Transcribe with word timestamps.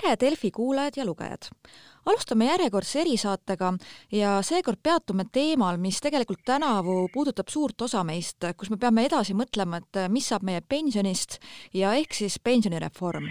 tere, 0.00 0.16
Delfi 0.20 0.50
kuulajad 0.50 0.96
ja 0.96 1.04
lugejad! 1.04 1.50
alustame 2.06 2.46
järjekordse 2.46 3.00
erisaatega 3.02 3.72
ja 4.12 4.38
seekord 4.42 4.80
peatume 4.82 5.26
teemal, 5.32 5.76
mis 5.76 6.00
tegelikult 6.00 6.40
tänavu 6.48 7.08
puudutab 7.12 7.52
suurt 7.52 7.82
osa 7.84 8.00
meist, 8.04 8.46
kus 8.56 8.70
me 8.72 8.78
peame 8.80 9.04
edasi 9.04 9.36
mõtlema, 9.36 9.82
et 9.82 10.00
mis 10.08 10.30
saab 10.32 10.46
meie 10.48 10.62
pensionist 10.64 11.38
ja 11.76 11.92
ehk 11.94 12.16
siis 12.16 12.38
pensionireform. 12.40 13.28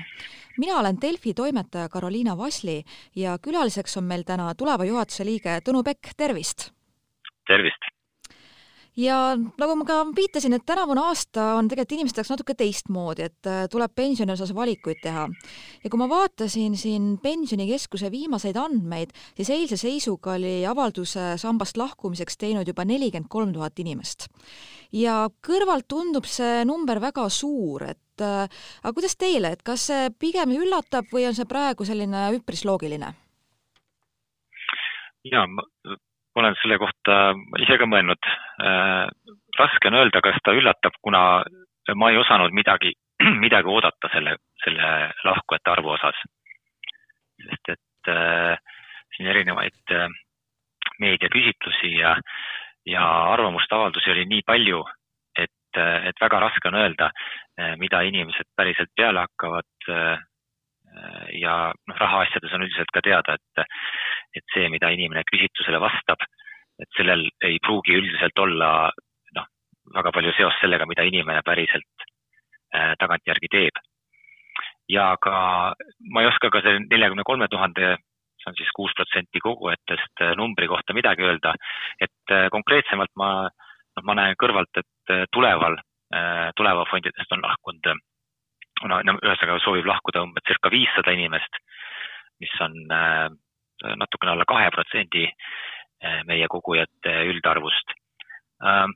mina 0.57 0.79
olen 0.79 1.01
Delfi 1.01 1.33
toimetaja 1.33 1.89
Karoliina 1.89 2.37
Vasli 2.37 2.83
ja 3.15 3.37
külaliseks 3.41 3.97
on 3.97 4.03
meil 4.03 4.23
täna 4.23 4.53
tuleva 4.55 4.85
juhatuse 4.85 5.25
liige 5.25 5.61
Tõnu 5.65 5.83
Pekk, 5.83 6.13
tervist! 6.17 6.69
tervist! 7.47 7.88
Ja 8.99 9.17
nagu 9.37 9.75
ma 9.79 9.85
ka 9.87 9.99
viitasin, 10.15 10.55
et 10.57 10.65
tänavune 10.67 11.01
aasta 11.07 11.53
on 11.59 11.69
tegelikult 11.69 11.95
inimeste 11.97 12.21
jaoks 12.21 12.31
natuke 12.33 12.55
teistmoodi, 12.59 13.27
et 13.29 13.49
äh, 13.49 13.61
tuleb 13.71 13.93
pensioni 13.95 14.33
osas 14.33 14.51
valikuid 14.55 14.99
teha. 15.03 15.27
ja 15.83 15.89
kui 15.89 16.01
ma 16.01 16.09
vaatasin 16.09 16.75
siin 16.77 17.11
Pensionikeskuse 17.23 18.11
viimaseid 18.11 18.57
andmeid, 18.59 19.13
siis 19.37 19.49
eilse 19.55 19.77
seisuga 19.79 20.35
oli 20.37 20.65
avalduse 20.67 21.33
sambast 21.41 21.77
lahkumiseks 21.77 22.37
teinud 22.37 22.67
juba 22.67 22.85
nelikümmend 22.85 23.29
kolm 23.29 23.53
tuhat 23.53 23.79
inimest. 23.79 24.27
ja 24.91 25.29
kõrvalt 25.45 25.87
tundub 25.87 26.25
see 26.25 26.65
number 26.65 26.99
väga 27.01 27.29
suur, 27.29 27.87
et 27.93 28.25
äh, 28.25 28.45
aga 28.83 28.93
kuidas 28.93 29.15
teile, 29.15 29.53
et 29.55 29.63
kas 29.63 29.87
see 29.91 30.11
pigem 30.19 30.53
üllatab 30.57 31.07
või 31.13 31.27
on 31.29 31.37
see 31.37 31.47
praegu 31.49 31.87
selline 31.87 32.29
üpris 32.39 32.65
loogiline? 32.65 33.15
ja 35.29 35.45
olen 36.35 36.55
selle 36.61 36.77
kohta 36.81 37.17
ise 37.63 37.77
ka 37.79 37.87
mõelnud. 37.89 38.29
Äh, 38.63 39.07
raske 39.59 39.89
on 39.89 39.99
öelda, 39.99 40.21
kas 40.25 40.37
ta 40.43 40.53
üllatab, 40.55 40.95
kuna 41.01 41.43
ma 41.95 42.11
ei 42.11 42.19
osanud 42.21 42.53
midagi, 42.55 42.93
midagi 43.45 43.71
oodata 43.71 44.11
selle, 44.13 44.37
selle 44.63 44.91
lahkujate 45.25 45.73
arvu 45.73 45.95
osas. 45.97 46.21
sest 47.39 47.69
et 47.71 48.11
äh, 48.11 48.57
siin 49.15 49.29
erinevaid 49.31 49.95
äh, 49.95 50.07
meediaküsitlusi 50.99 51.93
ja, 51.95 52.15
ja 52.85 53.05
arvamuste 53.33 53.75
avaldusi 53.75 54.11
oli 54.11 54.25
nii 54.27 54.41
palju, 54.45 54.83
et, 55.39 55.79
et 55.79 56.19
väga 56.21 56.39
raske 56.43 56.67
on 56.67 56.75
öelda, 56.75 57.11
mida 57.79 58.01
inimesed 58.07 58.47
päriselt 58.57 58.91
peale 58.95 59.23
hakkavad 59.23 59.87
ja 61.39 61.71
noh, 61.73 61.97
rahaasjades 61.99 62.53
on 62.55 62.65
üldiselt 62.65 62.91
ka 62.93 63.03
teada, 63.05 63.35
et, 63.37 63.63
et 64.39 64.53
see, 64.53 64.69
mida 64.73 64.91
inimene 64.93 65.23
küsitlusele 65.29 65.79
vastab, 65.81 66.23
et 66.79 66.97
sellel 66.97 67.27
ei 67.45 67.59
pruugi 67.63 67.97
üldiselt 67.99 68.39
olla 68.39 68.71
noh, 69.37 69.47
väga 69.95 70.13
palju 70.15 70.33
seost 70.37 70.61
sellega, 70.63 70.87
mida 70.89 71.05
inimene 71.07 71.43
päriselt 71.45 72.05
äh, 72.75 72.93
tagantjärgi 72.99 73.51
teeb. 73.51 73.81
ja 74.89 75.15
ka 75.21 75.75
ma 76.13 76.21
ei 76.21 76.27
oska 76.31 76.49
ka 76.49 76.63
selle 76.65 76.85
neljakümne 76.87 77.23
kolme 77.23 77.47
tuhande, 77.47 77.97
see 78.41 78.49
on 78.49 78.55
siis 78.57 78.71
kuus 78.75 78.93
protsenti 78.97 79.41
kogujatest 79.43 80.23
äh, 80.25 80.35
numbri 80.39 80.67
kohta 80.67 80.95
midagi 80.97 81.27
öelda, 81.27 81.53
et 82.01 82.33
äh, 82.33 82.47
konkreetsemalt 82.49 83.13
ma, 83.15 83.31
noh, 83.97 84.05
ma 84.07 84.17
näen 84.17 84.39
kõrvalt, 84.39 84.71
et 84.81 85.13
äh, 85.13 85.25
tuleval 85.35 85.77
äh,, 86.15 86.49
tuleva 86.55 86.87
fondidest 86.89 87.37
on 87.37 87.45
lahkunud 87.45 87.93
no, 88.87 89.01
ühesõnaga 89.17 89.59
soovib 89.63 89.89
lahkuda 89.89 90.23
umbes 90.23 90.45
circa 90.47 90.71
viissada 90.71 91.13
inimest, 91.15 91.59
mis 92.39 92.55
on 92.63 92.77
äh, 92.95 93.27
natukene 93.99 94.33
alla 94.33 94.47
kahe 94.47 94.71
protsendi 94.75 95.27
äh, 95.27 96.23
meie 96.29 96.47
kogujate 96.47 97.19
üldarvust 97.33 97.95
äh,. 98.63 98.87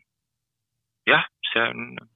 jah, 1.07 1.27
see 1.51 1.67
on, 1.67 1.93
noh, 1.99 2.09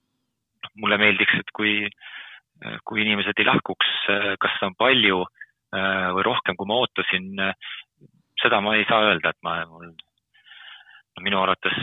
mulle 0.82 0.98
meeldiks, 1.02 1.38
et 1.42 1.54
kui, 1.56 1.74
äh, 1.88 2.78
kui 2.88 3.04
inimesed 3.04 3.40
ei 3.40 3.48
lahkuks, 3.48 3.94
äh, 4.14 4.34
kas 4.42 4.58
on 4.66 4.76
palju 4.80 5.24
äh, 5.24 6.10
või 6.16 6.26
rohkem, 6.28 6.58
kui 6.58 6.70
ma 6.70 6.82
ootasin, 6.84 7.30
seda 8.42 8.62
ma 8.62 8.76
ei 8.78 8.86
saa 8.90 9.10
öelda, 9.10 9.34
et 9.34 9.42
ma, 9.46 9.60
mul 9.70 9.94
minu 11.26 11.40
arvates 11.42 11.78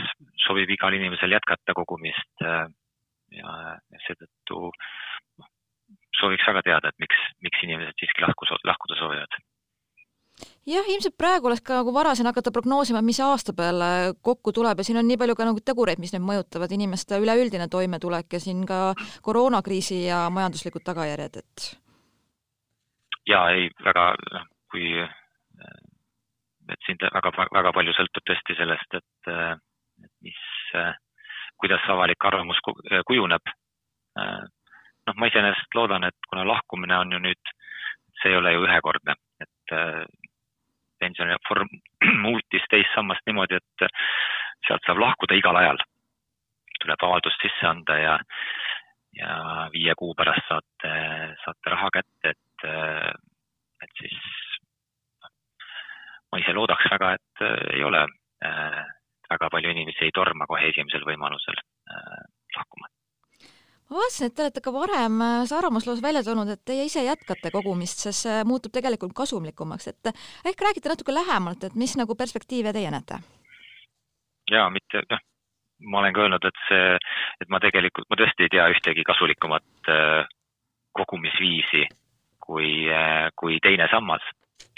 sobib 0.45 0.69
igal 0.71 0.95
inimesel 0.95 1.33
jätkata 1.35 1.73
kogumist 1.75 2.43
ja 3.35 3.55
seetõttu 4.05 4.69
sooviks 6.19 6.47
väga 6.47 6.63
teada, 6.65 6.91
et 6.91 7.03
miks, 7.03 7.19
miks 7.45 7.61
inimesed 7.65 7.99
siiski 7.99 8.23
lahku, 8.23 8.47
lahkuda 8.67 8.97
soovivad. 8.99 9.37
jah, 10.67 10.87
ilmselt 10.91 11.15
praegu 11.17 11.47
oleks 11.47 11.63
ka 11.63 11.79
nagu 11.79 11.93
varasem 11.95 12.27
hakata 12.27 12.51
prognoosima, 12.51 13.01
mis 13.05 13.21
aasta 13.23 13.53
peale 13.55 13.89
kokku 14.21 14.51
tuleb 14.55 14.79
ja 14.79 14.87
siin 14.87 14.99
on 14.99 15.07
nii 15.07 15.19
palju 15.21 15.35
ka 15.35 15.47
nagu 15.47 15.63
tegureid, 15.63 16.01
mis 16.03 16.11
nüüd 16.15 16.25
mõjutavad 16.27 16.73
inimeste 16.75 17.19
üleüldine 17.23 17.69
toimetulek 17.71 18.35
ja 18.37 18.41
siin 18.43 18.65
ka 18.67 18.79
koroonakriisi 19.23 20.01
ja 20.05 20.25
majanduslikud 20.29 20.83
tagajärjed, 20.85 21.39
et. 21.43 21.69
ja 23.31 23.45
ei, 23.55 23.69
väga, 23.85 24.09
noh, 24.35 24.49
kui, 24.73 24.91
et 26.73 26.89
siin 26.89 26.99
väga, 27.05 27.31
väga 27.59 27.75
palju 27.79 27.95
sõltub 27.95 28.27
tõesti 28.27 28.59
sellest, 28.59 28.99
et 28.99 29.31
mis, 30.25 30.43
kuidas 31.61 31.87
avalik 31.95 32.27
arvamus 32.27 32.59
kujuneb 33.07 33.55
noh, 35.07 35.17
ma 35.17 35.29
iseenesest 35.29 35.77
loodan, 35.77 36.07
et 36.07 36.29
kuna 36.29 36.45
lahkumine 36.47 36.97
on 36.97 37.11
ju 37.15 37.21
nüüd, 37.21 37.51
see 38.21 38.31
ei 38.31 38.39
ole 38.39 38.53
ju 38.55 38.63
ühekordne, 38.65 39.15
et 39.43 39.75
äh, 39.75 40.03
pensionireform 40.99 41.69
muutis 42.25 42.65
teist 42.71 42.93
sammast 42.95 43.25
niimoodi, 43.27 43.59
et 43.59 43.87
sealt 44.67 44.87
saab 44.87 45.01
lahkuda 45.01 45.37
igal 45.37 45.61
ajal. 45.61 45.83
tuleb 46.81 47.03
avaldus 47.07 47.37
sisse 47.41 47.65
anda 47.65 47.95
ja, 47.97 48.15
ja 49.17 49.35
viie 49.73 49.93
kuu 49.97 50.13
pärast 50.17 50.43
saate, 50.49 50.91
saate 51.43 51.71
raha 51.73 51.89
kätte, 51.97 52.33
et, 52.35 52.65
äh, 52.67 53.13
et 53.81 54.01
siis 54.01 54.17
ma 56.31 56.41
ise 56.41 56.53
loodaks 56.53 56.91
väga, 56.91 57.13
et 57.15 57.45
äh, 57.47 57.55
ei 57.77 57.83
ole 57.83 58.03
äh,, 58.45 58.83
väga 59.29 59.49
palju 59.49 59.71
inimesi 59.71 60.05
ei 60.05 60.13
torma 60.13 60.45
kohe 60.49 60.67
esimesel 60.69 61.07
võimalusel 61.07 61.57
äh, 61.57 62.21
lahkuma 62.57 62.94
ma 63.89 63.99
vaatasin, 63.99 64.29
et 64.29 64.35
te 64.35 64.45
olete 64.45 64.63
ka 64.65 64.73
varem 64.73 65.21
äh, 65.21 65.53
arvamusloos 65.57 66.01
välja 66.03 66.23
toonud, 66.25 66.49
et 66.49 66.63
teie 66.65 66.87
ise 66.87 67.03
jätkate 67.05 67.51
kogumist, 67.53 68.01
sest 68.05 68.25
see 68.25 68.43
muutub 68.47 68.73
tegelikult 68.75 69.13
kasumlikumaks, 69.17 69.91
et 69.91 70.11
ehk 70.45 70.65
räägite 70.67 70.91
natuke 70.91 71.13
lähemalt, 71.13 71.63
et 71.63 71.75
mis 71.75 71.95
nagu 71.99 72.17
perspektiive 72.17 72.73
teie 72.73 72.91
näete? 72.93 73.21
jaa, 74.51 74.69
mitte, 74.69 75.01
noh, 75.09 75.21
ma 75.91 75.99
olen 76.01 76.13
ka 76.13 76.25
öelnud, 76.25 76.47
et 76.49 76.63
see, 76.69 76.97
et 77.41 77.49
ma 77.49 77.59
tegelikult, 77.63 78.07
ma 78.09 78.17
tõesti 78.19 78.45
ei 78.45 78.53
tea 78.53 78.67
ühtegi 78.73 79.05
kasulikumat 79.07 79.91
äh, 79.91 80.33
kogumisviisi 80.95 81.85
kui, 82.45 82.87
äh, 82.89 83.29
kui 83.35 83.59
teine 83.63 83.89
sammas. 83.91 84.25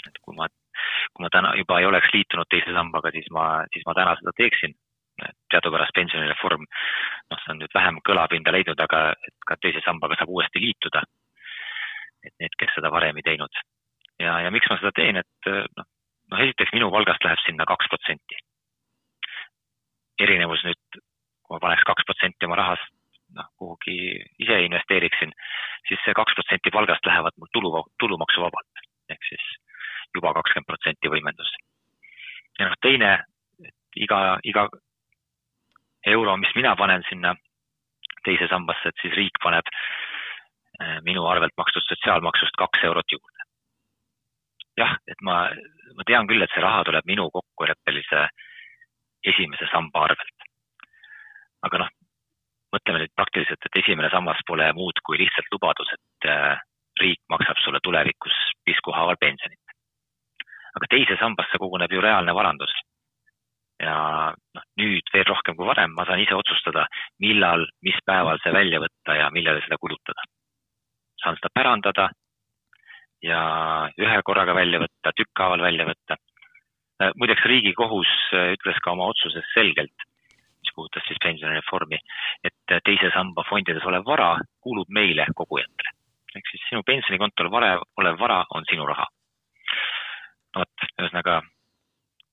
et 0.08 0.16
kui 0.24 0.34
ma, 0.36 0.48
kui 1.12 1.24
ma 1.24 1.28
täna 1.32 1.54
juba 1.58 1.80
ei 1.80 1.86
oleks 1.86 2.12
liitunud 2.14 2.48
teise 2.50 2.72
sambaga, 2.72 3.10
siis 3.12 3.28
ma, 3.34 3.64
siis 3.72 3.84
ma 3.86 3.94
täna 3.98 4.14
seda 4.20 4.32
teeksin 4.36 4.74
teadupärast 5.52 5.94
pensionireform, 5.96 6.66
noh, 7.30 7.40
see 7.42 7.52
on 7.54 7.60
nüüd 7.62 7.74
vähem 7.74 8.00
kõlapinda 8.06 8.54
leidnud, 8.54 8.80
aga 8.80 9.00
ka 9.46 9.56
teise 9.62 9.82
sambaga 9.84 10.18
saab 10.18 10.32
uuesti 10.34 10.62
liituda. 10.62 11.02
et 12.26 12.34
need, 12.42 12.54
kes 12.58 12.72
seda 12.74 12.90
varem 12.90 13.16
ei 13.16 13.22
teinud. 13.22 13.62
ja, 14.18 14.40
ja 14.40 14.50
miks 14.50 14.68
ma 14.70 14.78
seda 14.78 14.92
teen, 14.94 15.16
et 15.16 15.50
noh, 15.76 15.86
noh 16.32 16.44
esiteks 16.44 16.74
minu 16.74 16.90
palgast 16.90 17.24
läheb 17.24 17.42
sinna 17.46 17.64
kaks 17.64 17.88
protsenti. 17.88 18.40
erinevus 20.20 20.64
nüüd, 20.66 21.00
kui 21.42 21.54
ma 21.54 21.60
paneks 21.66 21.86
kaks 21.86 22.06
protsenti 22.06 22.46
oma 22.46 22.58
rahast 22.58 22.94
noh, 23.36 23.48
kuhugi 23.60 23.96
ise 24.44 24.60
investeeriksin, 24.66 25.32
siis 25.88 26.00
see 26.04 26.16
kaks 26.16 26.36
protsenti 26.38 26.72
palgast 26.74 27.06
lähevad 27.06 27.36
mul 27.38 27.50
tulu, 27.52 27.84
tulumaksuvabalt 28.00 28.86
ehk 29.12 29.24
siis 29.28 29.44
juba 30.16 30.32
kakskümmend 30.36 30.68
protsenti 30.68 31.10
võimendus. 31.12 31.50
ja 32.58 32.68
noh, 32.68 32.76
teine, 32.82 33.10
iga, 33.96 34.38
iga 34.44 34.68
euro, 36.12 36.36
mis 36.36 36.54
mina 36.56 36.74
panen 36.76 37.04
sinna 37.08 37.34
teise 38.24 38.48
sambasse, 38.50 38.90
et 38.90 39.02
siis 39.02 39.14
riik 39.16 39.38
paneb 39.42 39.68
äh, 39.72 40.98
minu 41.06 41.26
arvelt 41.30 41.54
makstud 41.60 41.86
sotsiaalmaksust 41.86 42.58
kaks 42.58 42.84
eurot 42.90 43.12
juurde. 43.12 43.46
jah, 44.78 44.94
et 45.10 45.20
ma, 45.26 45.48
ma 45.96 46.06
tean 46.06 46.28
küll, 46.30 46.42
et 46.42 46.52
see 46.54 46.62
raha 46.62 46.84
tuleb 46.86 47.06
minu 47.06 47.30
kokkuleppelise 47.34 48.28
esimese 49.26 49.66
samba 49.72 50.04
arvelt. 50.08 50.48
aga 51.66 51.84
noh, 51.84 51.94
mõtleme 52.74 53.02
nüüd 53.02 53.14
praktiliselt, 53.16 53.64
et 53.64 53.80
esimene 53.82 54.10
sammas 54.12 54.42
pole 54.46 54.68
muud 54.76 55.00
kui 55.04 55.18
lihtsalt 55.18 55.48
lubadus, 55.52 55.94
et 55.96 56.28
äh, 56.30 56.60
riik 57.00 57.22
maksab 57.30 57.58
sulle 57.62 57.80
tulevikus 57.82 58.36
piskuhaaval 58.64 59.16
pensionit. 59.20 59.74
aga 60.76 60.86
teise 60.90 61.16
sambasse 61.20 61.58
koguneb 61.58 61.92
ju 61.92 62.00
reaalne 62.04 62.34
varandus 62.34 62.74
ja 63.82 63.96
noh, 64.34 64.64
nüüd 64.80 65.12
veel 65.14 65.26
rohkem 65.28 65.56
kui 65.56 65.66
varem 65.68 65.94
ma 65.94 66.06
saan 66.06 66.22
ise 66.22 66.34
otsustada, 66.34 66.86
millal, 67.22 67.66
mis 67.86 67.98
päeval 68.06 68.40
see 68.42 68.54
välja 68.54 68.80
võtta 68.82 69.16
ja 69.18 69.28
millele 69.34 69.62
seda 69.64 69.78
kulutada. 69.80 70.26
saan 71.22 71.36
seda 71.38 71.50
pärandada 71.54 72.08
ja 73.22 73.40
ühe 73.98 74.18
korraga 74.22 74.54
välja 74.54 74.78
võtta, 74.82 75.12
tükkhaaval 75.16 75.62
välja 75.62 75.86
võtta. 75.88 76.16
Äh, 77.02 77.10
muideks 77.18 77.46
Riigikohus 77.46 78.10
äh, 78.34 78.52
ütles 78.54 78.78
ka 78.84 78.94
oma 78.94 79.08
otsuses 79.10 79.46
selgelt, 79.54 80.06
mis 80.62 80.74
puudutas 80.74 81.06
siis 81.06 81.18
pensionireformi, 81.22 81.98
et 82.46 82.78
teise 82.86 83.10
samba 83.14 83.44
fondides 83.50 83.86
olev 83.86 84.06
vara 84.06 84.36
kuulub 84.62 84.90
meile, 84.90 85.26
kogujatele. 85.34 85.94
ehk 86.36 86.50
siis 86.50 86.64
sinu 86.68 86.82
pensionikontol 86.86 87.50
vare, 87.50 87.78
olev 87.96 88.18
vara 88.20 88.42
on 88.54 88.66
sinu 88.70 88.86
raha. 88.86 89.06
no 90.54 90.62
vot, 90.62 90.88
ühesõnaga 90.98 91.40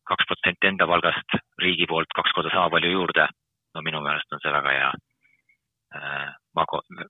kaks 0.05 0.27
protsenti 0.29 0.69
enda 0.69 0.87
palgast, 0.87 1.37
riigi 1.61 1.87
poolt 1.89 2.11
kaks 2.15 2.33
korda 2.35 2.53
sama 2.53 2.69
palju 2.69 2.91
juurde. 2.91 3.27
no 3.75 3.81
minu 3.83 3.99
meelest 4.01 4.31
on 4.31 4.39
see 4.39 4.51
väga 4.51 4.71
hea 4.71 4.91
äh,, 5.99 6.29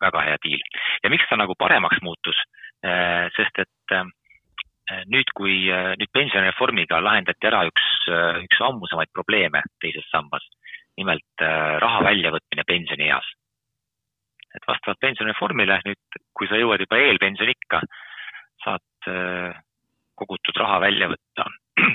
väga 0.02 0.22
hea 0.28 0.38
diil. 0.44 0.62
ja 1.04 1.10
miks 1.10 1.28
ta 1.30 1.38
nagu 1.38 1.56
paremaks 1.60 2.02
muutus 2.02 2.40
äh,, 2.86 3.30
sest 3.38 3.60
et 3.66 3.98
äh, 3.98 4.06
nüüd, 5.10 5.32
kui 5.38 5.66
äh, 5.74 5.94
nüüd 6.00 6.12
pensionireformiga 6.14 7.00
lahendati 7.04 7.50
ära 7.50 7.64
üks, 7.70 7.88
äh, 8.12 8.44
üks 8.46 8.62
ammusemaid 8.62 9.12
probleeme 9.16 9.64
teises 9.82 10.06
sambas, 10.12 10.46
nimelt 11.00 11.44
äh, 11.44 11.78
raha 11.82 12.04
väljavõtmine 12.10 12.66
pensionieas 12.68 13.28
et 14.56 14.64
vastavalt 14.70 15.02
pensionireformile 15.04 15.82
nüüd, 15.84 16.20
kui 16.38 16.48
sa 16.48 16.60
jõuad 16.60 16.80
juba 16.80 17.02
eelpensioniikka, 17.04 17.82
saad 18.64 19.08
kogutud 20.16 20.56
raha 20.62 20.78
välja 20.80 21.10
võtta, 21.12 21.44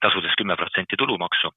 tasudes 0.00 0.36
kümme 0.38 0.56
protsenti 0.56 0.98
tulumaksu. 0.98 1.52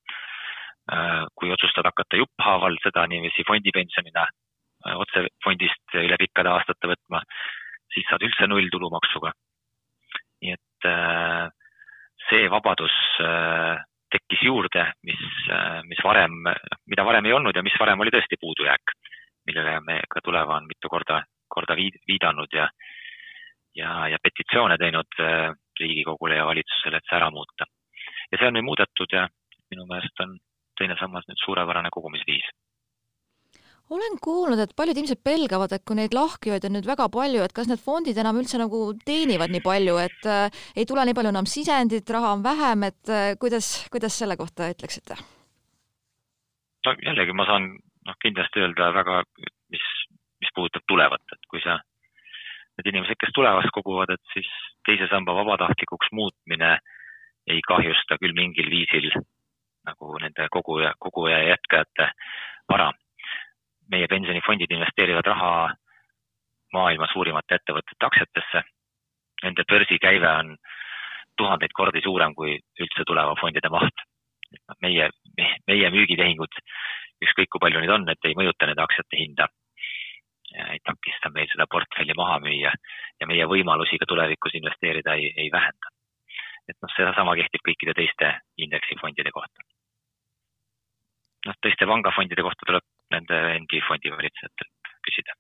Äh, 0.91 1.25
kui 1.37 1.51
otsustad 1.53 1.85
hakata 1.85 2.17
jupphaaval 2.17 2.77
seda 2.83 3.05
niiviisi 3.07 3.45
fondipensionina 3.47 4.25
äh, 4.25 4.95
otse 4.97 5.27
fondist 5.43 5.97
üle 6.01 6.17
pikkade 6.19 6.49
aastate 6.49 6.89
võtma, 6.89 7.21
siis 7.93 8.07
saad 8.09 8.25
üldse 8.25 8.49
null 8.49 8.69
tulumaksuga. 8.73 9.33
nii 10.41 10.55
et 10.55 10.85
see 12.25 12.47
vabadus 12.49 12.93
tekkis 14.09 14.41
juurde, 14.41 14.87
mis, 15.05 15.19
mis 15.85 15.99
varem, 16.03 16.33
mida 16.89 17.05
varem 17.05 17.27
ei 17.29 17.35
olnud 17.37 17.53
ja 17.55 17.61
mis 17.61 17.75
varem 17.79 18.01
oli 18.01 18.09
tõesti 18.15 18.39
puudujääk 18.41 18.95
millele 19.45 19.79
me 19.85 19.99
ka 20.09 20.21
Tuleva 20.23 20.57
on 20.57 20.67
mitu 20.67 20.89
korda, 20.89 21.21
korda 21.47 21.75
viidanud 21.75 22.53
ja, 22.53 22.67
ja, 23.75 24.07
ja 24.13 24.17
petitsioone 24.23 24.77
teinud 24.77 25.19
äh, 25.19 25.51
Riigikogule 25.79 26.35
ja 26.35 26.45
valitsusele, 26.45 26.97
et 26.97 27.09
see 27.09 27.17
ära 27.17 27.31
muuta. 27.33 27.65
Ja 28.31 28.39
see 28.39 28.49
on 28.49 28.57
nüüd 28.57 28.67
muudetud 28.67 29.13
ja 29.17 29.27
minu 29.73 29.87
meelest 29.89 30.25
on 30.25 30.37
teine 30.79 30.97
sammas 30.99 31.27
nüüd 31.29 31.39
suurepärane 31.45 31.93
kogumisviis 31.93 32.49
olen 33.91 34.15
kuulnud, 34.23 34.59
et 34.63 34.71
paljud 34.77 34.95
inimesed 34.95 35.19
pelgavad, 35.23 35.73
et 35.75 35.83
kui 35.87 35.97
neid 35.99 36.13
lahkjoid 36.15 36.63
on 36.67 36.75
nüüd 36.77 36.87
väga 36.87 37.09
palju, 37.11 37.43
et 37.43 37.53
kas 37.55 37.67
need 37.67 37.81
fondid 37.83 38.17
enam 38.21 38.39
üldse 38.39 38.59
nagu 38.61 38.79
teenivad 39.07 39.51
nii 39.51 39.63
palju, 39.65 39.97
et 39.99 40.29
äh, 40.31 40.61
ei 40.79 40.87
tule 40.87 41.03
nii 41.07 41.17
palju 41.17 41.33
enam 41.33 41.49
sisendit, 41.49 42.07
raha 42.15 42.31
on 42.37 42.45
vähem, 42.45 42.87
et 42.87 43.11
äh, 43.11 43.33
kuidas, 43.41 43.73
kuidas 43.91 44.15
selle 44.21 44.39
kohta 44.39 44.71
ütleksite? 44.71 45.19
no 46.87 46.95
jällegi 47.03 47.35
ma 47.37 47.45
saan 47.45 47.67
noh, 48.07 48.17
kindlasti 48.23 48.63
öelda 48.63 48.89
väga, 48.95 49.21
mis, 49.73 49.89
mis 50.41 50.55
puudutab 50.55 50.87
tulevat, 50.89 51.35
et 51.35 51.51
kui 51.51 51.61
sa, 51.61 51.77
need 52.79 52.93
inimesed, 52.93 53.19
kes 53.21 53.35
tulevast 53.35 53.75
koguvad, 53.75 54.15
et 54.15 54.23
siis 54.33 54.49
teise 54.87 55.05
samba 55.11 55.35
vabatahtlikuks 55.37 56.09
muutmine 56.17 56.77
ei 57.47 57.61
kahjusta 57.67 58.17
küll 58.21 58.35
mingil 58.37 58.69
viisil 58.69 59.11
nagu 59.85 60.17
nende 60.21 60.47
koguja, 60.51 60.93
koguja 60.99 61.37
ja 61.37 61.55
jätkajate 61.55 62.11
vara. 62.69 62.91
meie 63.91 64.07
pensionifondid 64.07 64.71
investeerivad 64.71 65.25
raha 65.27 65.73
maailma 66.73 67.07
suurimate 67.11 67.57
ettevõtete 67.57 68.05
aktsiatesse. 68.07 68.61
Nende 69.43 69.63
börsikäive 69.67 70.29
on 70.29 70.55
tuhandeid 71.37 71.73
kordi 71.75 72.01
suurem 72.05 72.35
kui 72.35 72.55
üldse 72.79 73.03
tuleva 73.07 73.35
fondide 73.41 73.69
maht. 73.69 74.05
meie, 74.81 75.09
meie 75.67 75.89
müügitehingud 75.89 76.59
ükskõik 77.25 77.49
kui 77.51 77.61
palju 77.63 77.81
neid 77.81 77.93
on, 77.93 78.07
et 78.09 78.25
ei 78.25 78.37
mõjuta 78.37 78.67
nende 78.67 78.83
aktsiate 78.83 79.17
hinda. 79.17 79.47
ei 80.51 80.79
takista 80.83 81.29
meil 81.31 81.47
seda 81.47 81.65
portfelli 81.71 82.13
maha 82.15 82.39
müüa 82.43 82.71
ja 83.19 83.27
meie 83.27 83.45
võimalusi 83.47 83.99
ka 83.99 84.05
tulevikus 84.07 84.55
investeerida 84.59 85.13
ei, 85.15 85.33
ei 85.37 85.51
vähenda. 85.51 85.91
Et 86.71 86.79
noh, 86.81 86.93
sedasama 86.95 87.35
kehtib 87.39 87.63
kõikide 87.67 87.95
teiste 87.97 88.33
indeksifondide 88.65 89.33
kohta. 89.35 89.67
noh, 91.47 91.61
teiste 91.65 91.87
pangafondide 91.89 92.43
kohta 92.47 92.67
tuleb 92.67 92.85
nende 93.15 93.39
endi 93.59 93.81
fondivalitsejatelt 93.87 94.93
küsida 95.05 95.37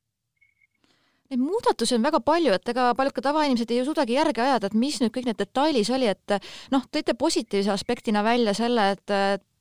Neid 1.31 1.39
muudatusi 1.39 1.95
on 1.95 2.03
väga 2.03 2.19
palju, 2.27 2.51
et 2.57 2.69
ega 2.73 2.89
paljud 2.91 3.13
ka 3.15 3.21
tavainimesed 3.23 3.69
ei 3.71 3.85
suudagi 3.87 4.17
järge 4.17 4.41
ajada, 4.43 4.67
et 4.67 4.73
mis 4.75 4.97
nüüd 4.99 5.13
kõik 5.15 5.29
need 5.29 5.37
detailis 5.39 5.87
oli, 5.95 6.09
et 6.11 6.33
noh, 6.73 6.83
tõite 6.91 7.15
positiivse 7.15 7.71
aspektina 7.71 8.19
välja 8.25 8.51
selle, 8.57 8.89
et 8.97 9.13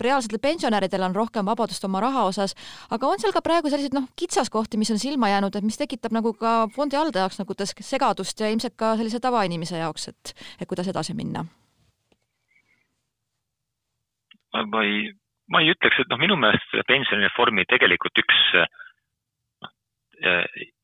reaalsetel 0.02 0.43
pensionäridel 0.43 1.06
on 1.06 1.14
rohkem 1.14 1.46
vabadust 1.46 1.87
oma 1.87 2.02
raha 2.02 2.26
osas, 2.32 2.56
aga 2.90 3.12
on 3.12 3.22
seal 3.22 3.37
ka 3.37 3.44
praegu 3.46 3.70
selliseid 3.70 3.94
noh, 3.94 4.11
kitsaskohti, 4.19 4.82
mis 4.82 4.90
on 4.90 4.99
silma 4.99 5.31
jäänud, 5.31 5.55
et 5.55 5.70
mis 5.70 5.78
tekitab 5.78 6.19
nagu 6.19 6.34
ka 6.34 6.64
fondi 6.75 6.99
haldaja 6.99 7.28
jaoks 7.28 7.38
nagu 7.38 7.58
segadust 7.70 8.43
ja 8.43 8.50
ilmselt 8.50 8.75
ka 8.75 8.96
sellise 8.99 9.22
tavainimese 9.22 9.78
jaoks, 9.78 10.11
et, 10.11 10.34
et 10.58 10.67
kuidas 10.67 10.90
edasi 10.90 11.14
minna? 11.14 11.46
Ma 14.52 14.85
ei, 14.85 15.11
ma 15.50 15.62
ei 15.62 15.73
ütleks, 15.75 16.02
et 16.02 16.11
noh, 16.11 16.20
minu 16.20 16.37
meelest 16.41 16.67
selle 16.70 16.87
pensionireformi 16.88 17.67
tegelikult 17.70 18.23
üks 18.23 18.43
noh, 19.62 19.73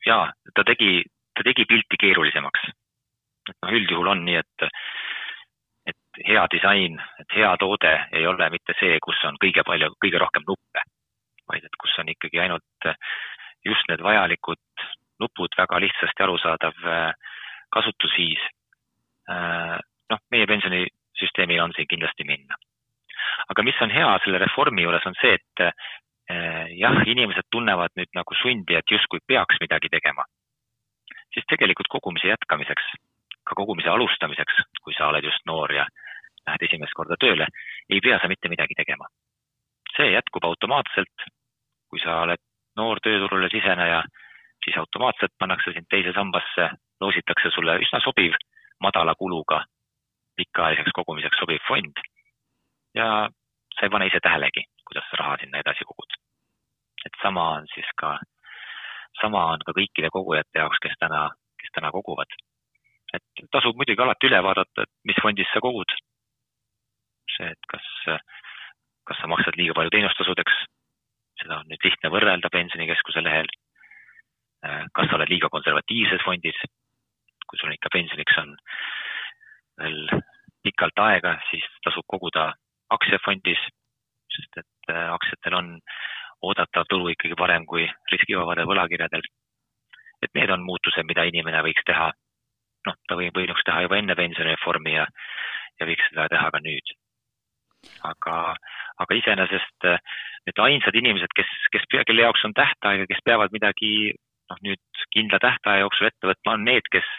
jaa, 0.06 0.32
ta 0.54 0.64
tegi, 0.68 1.04
ta 1.34 1.46
tegi 1.46 1.66
pilti 1.68 2.00
keerulisemaks. 2.00 2.68
et 3.50 3.56
noh, 3.62 3.76
üldjuhul 3.78 4.12
on 4.14 4.24
nii, 4.26 4.42
et, 4.42 4.68
et 5.92 6.22
hea 6.28 6.44
disain, 6.52 7.00
et 7.22 7.38
hea 7.38 7.54
toode 7.62 7.94
ei 8.12 8.26
ole 8.26 8.50
mitte 8.50 8.74
see, 8.80 8.98
kus 9.02 9.22
on 9.28 9.38
kõige 9.42 9.64
palju, 9.66 9.92
kõige 10.02 10.22
rohkem 10.22 10.46
nuppe, 10.48 10.84
vaid 11.50 11.64
et 11.64 11.80
kus 11.82 11.98
on 12.02 12.10
ikkagi 12.10 12.42
ainult 12.42 12.94
just 13.66 13.88
need 13.90 14.02
vajalikud 14.02 14.86
nupud, 15.20 15.52
väga 15.58 15.80
lihtsasti 15.80 16.22
arusaadav 16.22 16.86
äh, 16.86 17.12
kasutusviis. 17.74 18.42
Äh, 19.30 19.76
noh, 20.10 20.22
meie 20.30 20.46
pensionisüsteemil 20.50 21.62
on 21.64 21.74
siin 21.76 21.88
kindlasti 21.90 22.26
minna. 22.28 22.58
Aga 23.48 23.62
mis 23.62 23.78
on 23.82 23.90
hea 23.90 24.10
selle 24.24 24.38
reformi 24.42 24.82
juures, 24.82 25.06
on 25.06 25.16
see, 25.20 25.36
et 25.36 25.70
Eh, 26.30 26.66
jah, 26.80 26.96
inimesed 27.06 27.46
tunnevad 27.54 27.92
nüüd 27.94 28.10
nagu 28.18 28.34
sundi, 28.34 28.74
et 28.74 28.90
justkui 28.90 29.20
peaks 29.30 29.60
midagi 29.62 29.86
tegema, 29.92 30.24
siis 31.30 31.46
tegelikult 31.46 31.86
kogumise 31.92 32.32
jätkamiseks, 32.32 32.88
ka 33.46 33.54
kogumise 33.54 33.92
alustamiseks, 33.92 34.58
kui 34.82 34.96
sa 34.96 35.06
oled 35.12 35.22
just 35.28 35.46
noor 35.46 35.70
ja 35.70 35.84
lähed 36.48 36.64
esimest 36.66 36.96
korda 36.98 37.14
tööle, 37.22 37.46
ei 37.90 38.02
pea 38.02 38.18
sa 38.18 38.30
mitte 38.32 38.50
midagi 38.50 38.74
tegema. 38.74 39.06
see 39.96 40.10
jätkub 40.12 40.44
automaatselt, 40.44 41.22
kui 41.88 42.02
sa 42.02 42.18
oled 42.24 42.42
noor 42.76 42.98
tööturule 43.00 43.48
siseneja, 43.48 44.02
siis 44.64 44.76
automaatselt 44.76 45.32
pannakse 45.38 45.72
sind 45.72 45.86
teise 45.88 46.12
sambasse, 46.12 46.68
loositakse 47.00 47.54
sulle 47.54 47.78
üsna 47.86 48.02
sobiv, 48.04 48.34
madala 48.82 49.14
kuluga, 49.14 49.62
pikaajaliseks 50.36 50.92
kogumiseks 50.98 51.38
sobiv 51.38 51.62
fond 51.68 52.02
ja 52.96 53.28
sa 53.76 53.86
ei 53.86 53.92
pane 53.92 54.06
ise 54.08 54.20
tähelegi 54.22 54.64
kuidas 54.86 55.06
sa 55.10 55.20
raha 55.20 55.36
sinna 55.40 55.60
edasi 55.62 55.84
kogud. 55.84 56.12
et 57.06 57.18
sama 57.22 57.44
on 57.56 57.66
siis 57.74 57.90
ka, 58.00 58.18
sama 59.20 59.44
on 59.52 59.60
ka 59.66 59.74
kõikide 59.78 60.10
kogujate 60.14 60.58
jaoks, 60.58 60.80
kes 60.82 60.96
täna, 61.02 61.28
kes 61.60 61.70
täna 61.74 61.90
koguvad. 61.96 62.30
et 63.14 63.44
tasub 63.50 63.76
muidugi 63.76 64.02
alati 64.02 64.30
üle 64.30 64.42
vaadata, 64.48 64.86
et 64.86 64.92
mis 65.10 65.22
fondis 65.22 65.50
sa 65.52 65.60
kogud. 65.66 65.96
see, 67.36 67.50
et 67.50 67.70
kas, 67.72 67.86
kas 69.10 69.20
sa 69.20 69.30
maksad 69.32 69.58
liiga 69.58 69.74
palju 69.74 69.92
teenustasudeks, 69.94 70.58
seda 71.42 71.60
on 71.60 71.70
nüüd 71.70 71.82
lihtne 71.84 72.10
võrrelda 72.14 72.52
Pensionikeskuse 72.52 73.22
lehel. 73.26 73.50
kas 74.94 75.10
sa 75.10 75.18
oled 75.18 75.30
liiga 75.30 75.48
konservatiivses 75.52 76.22
fondis, 76.24 76.62
kui 77.46 77.58
sul 77.58 77.74
ikka 77.74 77.92
pensioniks 77.92 78.38
on 78.42 78.54
veel 79.78 80.22
pikalt 80.64 80.98
aega, 80.98 81.36
siis 81.50 81.66
tasub 81.84 82.06
koguda 82.10 82.52
aktsiafondis, 82.94 83.62
sest 84.36 84.62
et 84.62 84.70
Äh, 84.86 85.08
aktsiatel 85.10 85.54
on 85.58 85.70
oodatav 86.46 86.84
tulu 86.90 87.08
ikkagi 87.10 87.34
parem 87.38 87.64
kui 87.66 87.88
riskivabadel 88.12 88.68
võlakirjadel. 88.70 89.24
et 90.22 90.30
need 90.34 90.50
on 90.50 90.62
muutused, 90.64 91.04
mida 91.06 91.24
inimene 91.26 91.58
võiks 91.66 91.82
teha. 91.86 92.12
noh, 92.86 92.94
ta 93.08 93.16
võib, 93.18 93.34
võinuks 93.34 93.64
teha 93.66 93.82
juba 93.82 93.98
enne 93.98 94.14
pensionireformi 94.14 94.92
ja, 94.94 95.06
ja 95.80 95.88
võiks 95.90 96.06
seda 96.08 96.28
teha 96.30 96.50
ka 96.54 96.60
nüüd. 96.62 96.92
aga, 98.12 98.36
aga 99.02 99.18
iseenesest 99.18 99.88
äh, 99.90 99.98
need 100.46 100.62
ainsad 100.68 100.94
inimesed, 101.02 101.34
kes, 101.34 101.50
kes, 101.74 101.90
kelle 101.90 102.22
jaoks 102.22 102.46
on 102.46 102.54
tähtaeg 102.54 103.02
ja 103.02 103.10
kes 103.10 103.26
peavad 103.26 103.50
midagi 103.58 104.14
noh, 104.14 104.62
nüüd 104.62 105.02
kindla 105.10 105.42
tähtaja 105.42 105.82
jooksul 105.82 106.12
ette 106.12 106.30
võtma, 106.30 106.54
on 106.54 106.64
need, 106.70 106.86
kes 106.94 107.10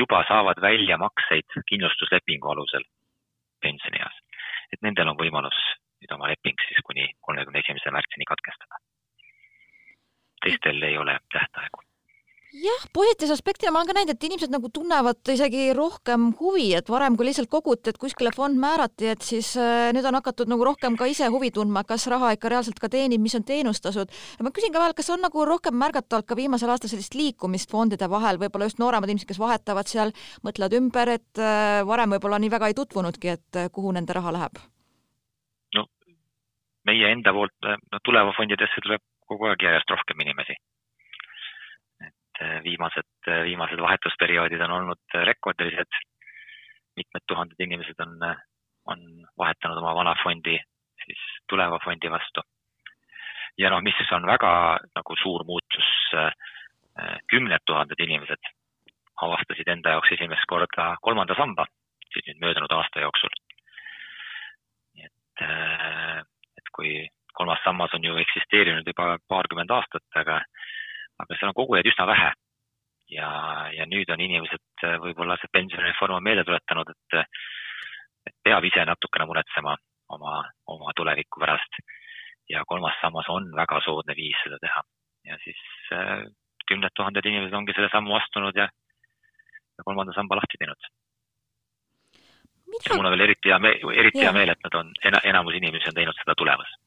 juba 0.00 0.24
saavad 0.32 0.64
väljamakseid 0.64 1.60
kindlustuslepingu 1.68 2.48
alusel 2.48 2.88
pensionieas. 3.60 4.16
Et 4.72 4.82
nendel 4.86 5.08
on 5.12 5.18
võimalus 5.18 5.60
nüüd 6.00 6.14
oma 6.16 6.30
leping 6.32 6.64
siis 6.66 6.80
kuni 6.86 7.06
kolmekümne 7.26 7.62
esimese 7.64 7.92
märtsini 7.96 8.28
katkestada. 8.32 8.80
teistel 10.40 10.82
ei 10.82 10.96
ole 10.98 11.18
tähtaegu. 11.32 11.82
Jah, 12.52 12.84
positiivse 12.92 13.34
aspektina 13.34 13.70
ma 13.72 13.80
olen 13.80 13.90
ka 13.90 13.94
näinud, 13.94 14.12
et 14.14 14.24
inimesed 14.26 14.52
nagu 14.52 14.70
tunnevad 14.74 15.30
isegi 15.32 15.70
rohkem 15.76 16.30
huvi, 16.40 16.70
et 16.74 16.88
varem, 16.90 17.16
kui 17.18 17.28
lihtsalt 17.28 17.50
koguti, 17.52 17.92
et 17.92 18.00
kuskile 18.00 18.32
fond 18.34 18.58
määrati, 18.60 19.10
et 19.12 19.26
siis 19.26 19.52
äh, 19.60 19.90
nüüd 19.94 20.06
on 20.08 20.18
hakatud 20.18 20.50
nagu 20.50 20.66
rohkem 20.66 20.96
ka 20.98 21.06
ise 21.10 21.28
huvi 21.30 21.52
tundma, 21.54 21.84
kas 21.86 22.08
raha 22.10 22.32
ikka 22.34 22.50
reaalselt 22.52 22.80
ka 22.82 22.90
teenib, 22.92 23.22
mis 23.22 23.36
on 23.38 23.46
teenustasud. 23.46 24.10
ma 24.42 24.52
küsin 24.54 24.74
ka 24.74 24.82
vahel, 24.82 24.96
kas 24.98 25.10
on 25.14 25.22
nagu 25.22 25.44
rohkem 25.46 25.76
märgata 25.78 26.18
olnud 26.18 26.30
ka 26.30 26.38
viimasel 26.38 26.72
aastal 26.74 26.90
sellist 26.92 27.14
liikumist 27.14 27.70
fondide 27.70 28.10
vahel, 28.10 28.40
võib-olla 28.42 28.70
just 28.70 28.82
nooremad 28.82 29.10
inimesed, 29.10 29.30
kes 29.30 29.42
vahetavad 29.42 29.90
seal, 29.90 30.14
mõtlevad 30.46 30.74
ümber, 30.80 31.14
et 31.20 31.42
äh, 31.42 31.80
varem 31.86 32.16
võib-olla 32.16 32.42
nii 32.42 32.50
väga 32.50 32.72
ei 32.72 32.78
tutvunudki, 32.78 33.36
et 33.38 33.62
äh, 33.62 33.70
kuhu 33.70 33.94
nende 33.94 34.16
raha 34.16 34.34
läheb? 34.34 34.58
no 35.76 35.86
meie 36.88 37.14
enda 37.14 37.32
poolt, 37.36 37.54
no 37.62 38.02
tuleva 38.02 38.34
fondidesse 38.34 38.82
tuleb 38.82 39.06
kogu 39.30 39.46
aeg 39.46 39.62
järjest 39.62 39.94
rohkem 39.94 40.26
inimesi 40.26 40.58
viimased, 42.64 43.10
eh, 43.26 43.42
viimased 43.44 43.80
vahetusperioodid 43.80 44.60
on 44.60 44.76
olnud 44.78 45.02
eh, 45.14 45.26
rekordilised. 45.32 46.00
mitmed 46.96 47.22
tuhanded 47.28 47.60
inimesed 47.62 48.00
on, 48.02 48.16
on 48.92 49.02
vahetanud 49.38 49.78
oma 49.78 49.94
vana 49.94 50.14
fondi 50.22 50.56
siis 51.04 51.20
tuleva 51.48 51.78
fondi 51.84 52.10
vastu. 52.10 52.42
ja 53.58 53.70
noh, 53.70 53.80
mis 53.80 54.12
on 54.12 54.26
väga 54.26 54.78
nagu 54.96 55.16
suur 55.22 55.44
muutus, 55.44 55.90
kümned 57.30 57.62
tuhanded 57.66 58.00
inimesed 58.02 58.50
avastasid 59.22 59.68
enda 59.68 59.94
jaoks 59.94 60.12
esimest 60.16 60.44
korda 60.48 60.96
kolmanda 61.00 61.34
samba 61.38 61.66
siis 62.12 62.26
nüüd 62.26 62.42
möödunud 62.42 62.72
aasta 62.74 63.00
jooksul. 63.00 63.32
nii 64.94 65.06
et, 65.06 65.44
et 66.58 66.72
kui 66.76 67.08
kolmas 67.32 67.62
sammas 67.64 67.94
on 67.94 68.04
ju 68.04 68.16
eksisteerinud 68.24 68.86
juba 68.86 69.16
paarkümmend 69.28 69.70
aastat, 69.70 70.06
aga 70.22 70.40
aga 71.22 71.36
seal 71.36 71.50
on 71.50 71.58
kogujaid 71.58 71.88
üsna 71.90 72.06
vähe. 72.10 72.32
ja, 73.10 73.28
ja 73.74 73.86
nüüd 73.90 74.10
on 74.14 74.20
inimesed, 74.22 74.62
äh, 74.86 74.98
võib-olla 75.02 75.36
see 75.40 75.50
pensionireform 75.52 76.18
on 76.18 76.26
meelde 76.26 76.44
tuletanud, 76.46 76.92
et, 76.94 77.40
et 78.30 78.36
peab 78.46 78.64
ise 78.68 78.84
natukene 78.86 79.26
muretsema 79.26 79.74
oma, 80.14 80.44
oma 80.74 80.94
tuleviku 80.96 81.42
pärast. 81.42 81.80
ja 82.50 82.62
kolmas 82.66 82.96
sammas 83.02 83.28
on 83.30 83.50
väga 83.56 83.80
soodne 83.86 84.14
viis 84.16 84.38
seda 84.44 84.58
teha. 84.62 84.82
ja 85.30 85.38
siis 85.44 85.60
äh, 85.96 86.24
kümned 86.70 86.94
tuhanded 86.94 87.26
inimesed 87.26 87.54
ongi 87.54 87.74
selle 87.74 87.90
sammu 87.92 88.14
astunud 88.18 88.56
ja, 88.56 88.68
ja 88.68 89.84
kolmanda 89.84 90.14
samba 90.14 90.38
lahti 90.38 90.60
teinud. 90.60 90.90
mul 92.94 93.06
on 93.06 93.12
veel 93.16 93.26
eriti 93.26 93.50
hea 93.50 93.58
meel, 93.58 93.90
eriti 94.04 94.22
hea 94.22 94.32
meel, 94.32 94.54
et 94.54 94.68
nad 94.68 94.78
on, 94.82 94.94
enamus 95.24 95.58
inimesi 95.58 95.90
on 95.90 95.98
teinud 95.98 96.22
seda 96.22 96.38
tulevas 96.38 96.78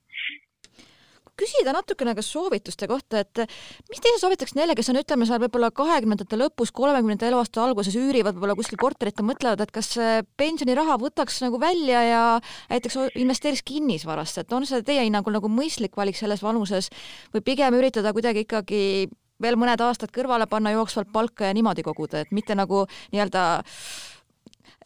küsida 1.40 1.74
natukene 1.74 2.14
ka 2.18 2.24
soovituste 2.26 2.88
kohta, 2.90 3.24
et 3.24 3.44
mis 3.90 4.02
te 4.02 4.12
ise 4.12 4.22
soovitaks 4.22 4.56
neile, 4.58 4.76
kes 4.78 4.92
on, 4.92 5.00
ütleme 5.02 5.28
seal 5.30 5.42
võib-olla 5.44 5.72
kahekümnendate 5.76 6.38
lõpus, 6.40 6.74
kolmekümnenda 6.76 7.28
eluaasta 7.30 7.64
alguses 7.64 7.98
üürivad 7.98 8.38
võib-olla 8.38 8.58
kuskil 8.60 8.80
korterit 8.82 9.20
ja 9.20 9.26
mõtlevad, 9.26 9.64
et 9.66 9.74
kas 9.74 9.94
pensioniraha 10.40 11.00
võtaks 11.02 11.42
nagu 11.46 11.60
välja 11.62 12.04
ja 12.06 12.22
näiteks 12.70 13.18
investeeriks 13.22 13.66
kinnisvarasse, 13.68 14.44
et 14.44 14.54
on 14.54 14.68
see 14.70 14.86
teie 14.86 15.08
hinnangul 15.08 15.36
nagu 15.38 15.50
mõistlik 15.52 15.98
valik 15.98 16.20
selles 16.20 16.44
vanuses 16.46 16.92
või 17.34 17.46
pigem 17.46 17.78
üritada 17.80 18.14
kuidagi 18.14 18.46
ikkagi 18.46 18.84
veel 19.44 19.58
mõned 19.60 19.82
aastad 19.84 20.14
kõrvale 20.14 20.48
panna 20.50 20.74
jooksvalt 20.76 21.12
palka 21.14 21.50
ja 21.50 21.56
niimoodi 21.58 21.84
koguda, 21.86 22.24
et 22.24 22.32
mitte 22.36 22.56
nagu 22.56 22.86
nii-öelda 23.12 23.64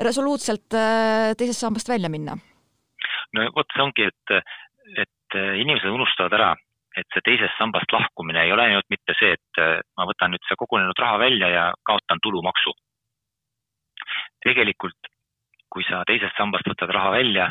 resoluutselt 0.04 0.78
äh, 0.78 1.34
teisest 1.38 1.66
sambast 1.66 1.90
välja 1.90 2.10
minna? 2.14 2.38
no 3.36 3.50
vot, 3.56 3.68
see 3.76 3.84
ongi, 3.84 4.08
et, 4.08 4.36
et 5.04 5.12
et 5.28 5.40
äh, 5.40 5.60
inimesed 5.62 5.90
unustavad 5.90 6.34
ära, 6.34 6.56
et 6.98 7.06
see 7.14 7.24
teisest 7.26 7.58
sambast 7.60 7.92
lahkumine 7.92 8.44
ei 8.46 8.52
ole 8.52 8.64
ainult 8.64 8.88
mitte 8.90 9.16
see, 9.20 9.36
et 9.36 9.62
äh, 9.62 9.80
ma 9.98 10.08
võtan 10.08 10.32
nüüd 10.34 10.44
see 10.48 10.58
kogunenud 10.60 10.98
raha 11.00 11.20
välja 11.20 11.50
ja 11.50 11.66
kaotan 11.84 12.20
tulumaksu. 12.24 12.74
tegelikult, 14.46 15.10
kui 15.70 15.84
sa 15.84 16.04
teisest 16.08 16.38
sambast 16.38 16.68
võtad 16.70 16.92
raha 16.94 17.12
välja, 17.12 17.50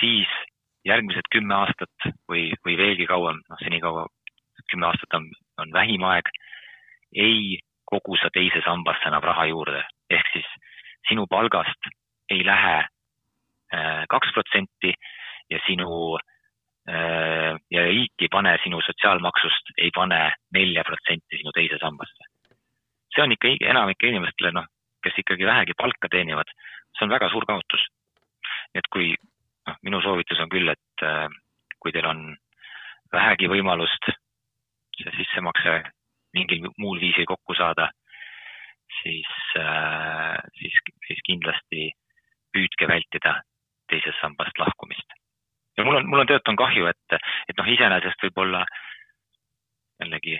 siis 0.00 0.30
järgmised 0.88 1.28
kümme 1.30 1.54
aastat 1.54 2.08
või, 2.30 2.52
või 2.64 2.76
veelgi 2.78 3.06
kauem, 3.06 3.42
noh, 3.48 3.60
senikaua 3.60 4.06
kümme 4.70 4.86
aastat 4.86 5.18
on, 5.18 5.28
on 5.60 5.72
vähim 5.72 6.04
aeg, 6.08 6.30
ei 7.14 7.58
kogu 7.84 8.16
sa 8.16 8.30
teise 8.32 8.62
sambasse 8.64 9.04
enam 9.08 9.22
raha 9.22 9.46
juurde. 9.50 9.84
ehk 10.10 10.26
siis 10.32 10.46
sinu 11.08 11.26
palgast 11.26 11.90
ei 12.30 12.44
lähe 12.46 12.78
äh, 12.80 14.04
kaks 14.08 14.32
protsenti 14.32 14.94
ja 15.50 15.58
sinu 15.66 16.16
äh, 16.16 16.33
ja 16.86 17.84
riik 17.88 18.20
ei 18.20 18.28
pane 18.28 18.58
sinu 18.62 18.80
sotsiaalmaksust, 18.84 19.72
ei 19.78 19.90
pane 19.94 20.20
nelja 20.52 20.84
protsenti 20.84 21.40
sinu 21.40 21.52
teise 21.56 21.78
sambasse. 21.80 22.28
see 23.14 23.22
on 23.22 23.32
ikka 23.32 23.48
enamike 23.70 24.08
inimestele, 24.10 24.50
noh, 24.52 24.66
kes 25.02 25.18
ikkagi 25.22 25.46
vähegi 25.46 25.72
palka 25.78 26.08
teenivad, 26.10 26.50
see 26.98 27.06
on 27.06 27.14
väga 27.14 27.30
suur 27.30 27.46
kaotus. 27.46 27.86
et 28.74 28.86
kui, 28.90 29.14
noh, 29.66 29.76
minu 29.82 30.00
soovitus 30.02 30.40
on 30.40 30.50
küll, 30.50 30.68
et 30.68 31.02
äh, 31.02 31.28
kui 31.80 31.92
teil 31.92 32.06
on 32.10 32.36
vähegi 33.12 33.48
võimalust 33.48 34.10
see 34.98 35.12
sissemakse 35.16 35.82
mingil 36.34 36.68
muul 36.78 37.00
viisil 37.00 37.24
kokku 37.26 37.54
saada, 37.54 37.88
siis, 39.00 39.30
äh, 39.56 40.38
siis, 40.58 40.80
siis 41.06 41.20
kindlasti 41.26 41.92
püüdke 42.52 42.88
vältida 42.88 43.40
teisest 43.88 44.20
sambast 44.20 44.58
lahkumist 44.58 45.23
ja 45.78 45.84
mul 45.84 46.00
on, 46.00 46.08
mul 46.08 46.22
on 46.22 46.26
tegelikult 46.30 46.52
on 46.54 46.60
kahju, 46.62 46.90
et, 46.90 47.18
et 47.48 47.56
noh, 47.58 47.70
iseenesest 47.76 48.26
võib-olla 48.28 48.64
jällegi 50.02 50.38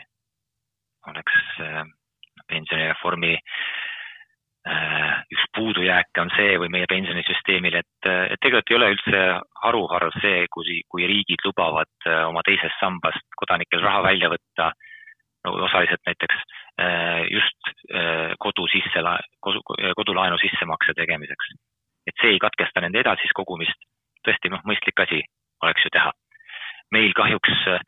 oleks 1.10 1.40
äh, 1.64 1.82
pensionireformi 2.50 3.32
äh, 3.34 5.12
üks 5.34 5.46
puudujääke 5.56 6.22
on 6.22 6.32
see 6.36 6.56
või 6.60 6.70
meie 6.72 6.88
pensionisüsteemil, 6.90 7.78
et, 7.82 8.08
et 8.08 8.40
tegelikult 8.40 8.72
ei 8.72 8.78
ole 8.78 8.90
üldse 8.96 9.22
haruharv 9.64 10.16
see, 10.20 10.46
kui, 10.54 10.80
kui 10.88 11.06
riigid 11.10 11.44
lubavad 11.46 11.92
äh, 12.08 12.24
oma 12.28 12.44
teisest 12.46 12.80
sambast 12.80 13.26
kodanikel 13.40 13.84
raha 13.84 14.02
välja 14.08 14.32
võtta 14.32 14.72
no 15.44 15.56
osaliselt 15.68 16.00
näiteks 16.08 16.40
äh, 16.80 17.22
just 17.30 17.72
äh, 17.92 18.32
kodu 18.40 18.66
sisse, 18.72 19.04
kodu, 19.44 19.60
kodulaenu 19.98 20.40
sissemakse 20.40 20.96
tegemiseks. 20.96 21.54
et 22.06 22.16
see 22.20 22.34
ei 22.36 22.38
katkesta 22.38 22.80
nende 22.84 23.00
edasist 23.00 23.32
kogumist 23.36 23.86
tõesti 24.26 24.52
noh, 24.52 24.62
mõistlik 24.68 25.00
asi 25.06 25.22
oleks 25.62 25.86
ju 25.86 25.92
teha. 25.94 26.12
meil 26.92 27.12
kahjuks 27.16 27.64
äh, 27.72 27.80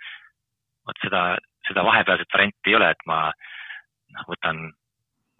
vot 0.86 0.98
seda, 1.04 1.22
seda 1.68 1.84
vahepealset 1.86 2.32
varianti 2.32 2.72
ei 2.72 2.76
ole, 2.78 2.90
et 2.90 3.06
ma 3.06 3.20
noh, 4.14 4.26
võtan 4.30 4.66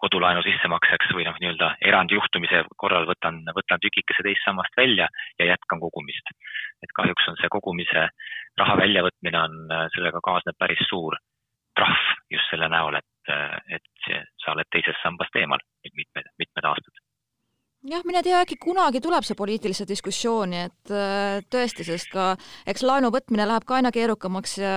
kodulaenu 0.03 0.43
sissemakseks 0.45 1.13
või 1.17 1.25
noh, 1.25 1.37
nii-öelda 1.41 1.71
erandjuhtumise 1.89 2.61
korral 2.81 3.07
võtan, 3.09 3.39
võtan 3.57 3.81
tükikese 3.81 4.25
teist 4.25 4.45
sammast 4.45 4.77
välja 4.77 5.07
ja 5.39 5.49
jätkan 5.49 5.81
kogumist. 5.81 6.33
et 6.85 6.93
kahjuks 6.99 7.31
on 7.31 7.39
see 7.41 7.49
kogumise 7.49 8.07
raha 8.61 8.77
väljavõtmine 8.83 9.41
on, 9.41 9.57
äh, 9.71 9.87
sellega 9.95 10.21
kaasneb 10.29 10.57
päris 10.59 10.85
suur 10.89 11.17
trahv 11.77 12.13
just 12.33 12.49
selle 12.51 12.69
näol, 12.69 12.95
et, 12.95 13.33
äh, 13.33 13.57
et 13.79 14.13
sa 14.43 14.53
oled 14.53 14.69
teisest 14.71 15.01
sambast 15.03 15.35
eemal 15.35 15.61
mitmed, 15.83 16.33
mitmed 16.37 16.71
aastad 16.71 17.06
jah, 17.85 18.03
mine 18.07 18.21
tea, 18.25 18.41
äkki 18.41 18.57
kunagi 18.61 19.01
tuleb 19.03 19.25
see 19.27 19.37
poliitilisse 19.37 19.85
diskussiooni, 19.89 20.63
et 20.69 20.93
äh, 20.93 21.39
tõesti, 21.53 21.85
sest 21.87 22.11
ka 22.13 22.29
eks 22.69 22.85
laenu 22.87 23.11
võtmine 23.13 23.47
läheb 23.47 23.67
ka 23.67 23.77
aina 23.77 23.91
keerukamaks 23.95 24.57
ja 24.61 24.75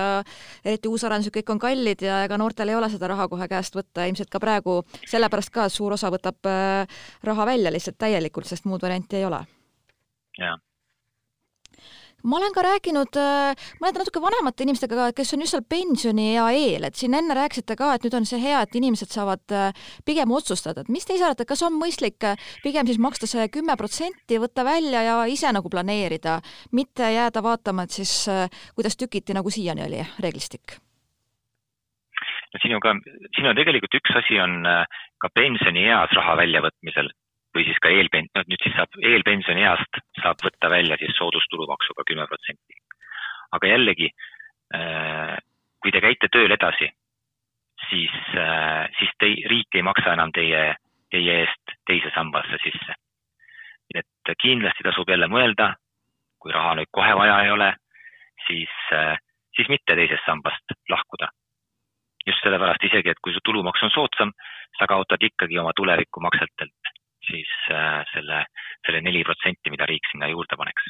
eriti 0.63 0.91
uusarendused 0.91 1.33
kõik 1.35 1.53
on 1.55 1.61
kallid 1.61 2.05
ja 2.05 2.23
ega 2.27 2.39
noortel 2.41 2.71
ei 2.71 2.79
ole 2.79 2.89
seda 2.93 3.11
raha 3.11 3.27
kohe 3.31 3.47
käest 3.51 3.77
võtta, 3.77 4.07
ilmselt 4.09 4.31
ka 4.31 4.41
praegu 4.43 4.81
sellepärast 5.05 5.53
ka, 5.53 5.69
suur 5.69 5.97
osa 5.97 6.11
võtab 6.13 6.49
äh, 6.49 6.99
raha 7.27 7.47
välja 7.53 7.73
lihtsalt 7.73 7.99
täielikult, 8.01 8.49
sest 8.49 8.69
muud 8.69 8.83
varianti 8.85 9.21
ei 9.21 9.29
ole. 9.29 9.45
jah 10.39 10.59
ma 12.23 12.37
olen 12.37 12.53
ka 12.55 12.63
rääkinud 12.65 13.17
äh, 13.19 13.69
mõnede 13.81 14.01
natuke 14.01 14.21
vanemate 14.23 14.65
inimestega, 14.65 15.09
kes 15.17 15.33
on 15.35 15.43
just 15.45 15.55
seal 15.55 15.65
pensioniea 15.69 16.47
eel, 16.57 16.85
et 16.87 16.99
siin 16.99 17.15
enne 17.17 17.35
rääkisite 17.37 17.77
ka, 17.79 17.93
et 17.95 18.05
nüüd 18.05 18.17
on 18.17 18.27
see 18.29 18.41
hea, 18.41 18.61
et 18.61 18.77
inimesed 18.77 19.11
saavad 19.13 19.55
äh, 19.55 19.87
pigem 20.07 20.33
otsustada, 20.35 20.83
et 20.83 20.91
mis 20.93 21.07
te 21.07 21.17
ise 21.17 21.27
arvate, 21.27 21.47
kas 21.49 21.63
on 21.67 21.77
mõistlik 21.79 22.21
äh, 22.27 22.51
pigem 22.65 22.89
siis 22.89 23.01
maksta 23.01 23.29
see 23.29 23.47
kümme 23.53 23.77
protsenti, 23.79 24.39
võtta 24.41 24.65
välja 24.67 25.03
ja 25.07 25.17
ise 25.31 25.51
nagu 25.53 25.71
planeerida, 25.71 26.39
mitte 26.77 27.11
jääda 27.13 27.43
vaatama, 27.45 27.87
et 27.87 27.97
siis 28.01 28.13
kuidas 28.75 28.97
tükiti, 28.99 29.35
nagu 29.37 29.49
siiani 29.51 29.85
oli 29.87 30.05
reeglistik? 30.21 30.77
no 32.51 32.59
siin 32.59 32.75
on 32.75 32.83
ka, 32.83 32.91
siin 33.35 33.47
on 33.47 33.55
tegelikult 33.55 33.95
üks 33.95 34.15
asi 34.19 34.39
on 34.43 34.61
ka 35.23 35.29
pensionieas 35.37 36.11
raha 36.17 36.35
väljavõtmisel 36.41 37.07
või 37.55 37.65
siis 37.67 37.79
ka 37.83 37.91
eelpen-, 37.91 38.29
noh 38.35 38.47
nüüd 38.47 38.63
siis 38.63 38.75
saab 38.77 38.95
eelpensionieast 39.01 39.99
saab 40.21 40.43
võtta 40.45 40.69
välja 40.71 40.97
siis 41.01 41.15
soodustulumaksuga 41.19 42.05
kümme 42.07 42.27
protsenti. 42.27 42.79
aga 43.51 43.67
jällegi, 43.67 44.07
äh, 44.75 45.37
kui 45.83 45.91
te 45.91 45.99
käite 46.01 46.29
tööl 46.31 46.51
edasi, 46.55 46.87
siis, 47.89 48.13
äh, 48.39 48.87
siis 48.99 49.11
te, 49.19 49.33
riik 49.51 49.75
ei 49.75 49.83
maksa 49.83 50.13
enam 50.13 50.31
teie, 50.31 50.75
teie 51.11 51.39
eest 51.43 51.75
teise 51.85 52.11
sambasse 52.15 52.59
sisse. 52.63 52.95
nii 53.91 53.99
et 53.99 54.35
kindlasti 54.39 54.87
tasub 54.87 55.09
jälle 55.09 55.27
mõelda, 55.27 55.73
kui 56.39 56.53
raha 56.55 56.77
nüüd 56.79 56.87
kohe 56.95 57.11
vaja 57.19 57.41
ei 57.43 57.51
ole, 57.51 57.73
siis, 58.47 58.71
äh, 58.95 59.17
siis 59.55 59.67
mitte 59.67 59.95
teisest 59.95 60.25
sambast 60.25 60.79
lahkuda. 60.89 61.27
just 62.27 62.43
sellepärast 62.43 62.83
isegi, 62.85 63.09
et 63.09 63.19
kui 63.19 63.33
su 63.33 63.39
tulumaks 63.43 63.83
on 63.83 63.89
soodsam, 63.89 64.31
sa 64.77 64.87
kaotad 64.87 65.23
ikkagi 65.25 65.57
oma 65.59 65.71
tulevikumaksetelt 65.75 66.91
siis 67.27 67.51
äh, 67.71 68.03
selle, 68.13 68.45
selle 68.85 69.01
protsenti, 69.71 69.77
mida 69.77 69.85
riik 69.87 70.05
sinna 70.11 70.27
juurde 70.29 70.57
paneks. 70.57 70.83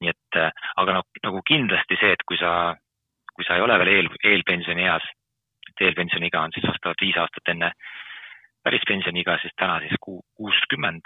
nii 0.00 0.10
et 0.10 0.36
äh, 0.36 0.50
aga 0.80 0.92
noh, 0.96 1.04
nagu 1.22 1.42
kindlasti 1.44 1.96
see, 2.00 2.12
et 2.12 2.22
kui 2.24 2.38
sa, 2.40 2.74
kui 3.34 3.44
sa 3.44 3.56
ei 3.56 3.60
ole 3.60 3.76
veel 3.78 3.88
eel, 3.88 4.08
eelpensioni 4.24 4.86
eas, 4.88 5.04
et 5.68 5.82
eelpensioniiga 5.84 6.40
on 6.40 6.52
siis 6.54 6.64
vastavalt 6.64 7.00
viis 7.00 7.16
aastat 7.20 7.52
enne 7.52 7.72
päris 8.64 8.80
pensioniiga, 8.88 9.36
siis 9.40 9.52
täna 9.56 9.80
siis 9.80 9.96
kuuskümmend. 10.00 11.04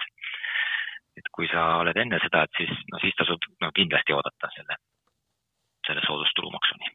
et 1.15 1.27
kui 1.31 1.47
sa 1.47 1.77
oled 1.79 1.95
enne 1.95 2.19
seda, 2.19 2.43
et 2.43 2.51
siis, 2.57 2.71
no 2.91 2.99
siis 2.99 3.15
tasub 3.15 3.39
no 3.63 3.71
kindlasti 3.71 4.13
oodata 4.13 4.49
selle, 4.55 4.75
selle 5.87 6.01
soodustulumaksuni. 6.07 6.91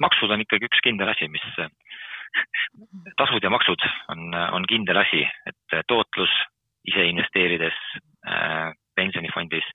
maksud 0.00 0.30
on 0.30 0.42
ikkagi 0.42 0.66
üks 0.66 0.82
kindel 0.82 1.08
asi, 1.08 1.28
mis 1.28 1.46
tasud 3.20 3.42
ja 3.42 3.50
maksud 3.50 3.82
on, 4.08 4.34
on 4.58 4.66
kindel 4.66 4.98
asi, 4.98 5.22
et 5.46 5.82
tootlus 5.86 6.34
ise 6.90 7.06
investeerides 7.06 7.78
äh, 8.26 8.74
pensionifondis 8.96 9.66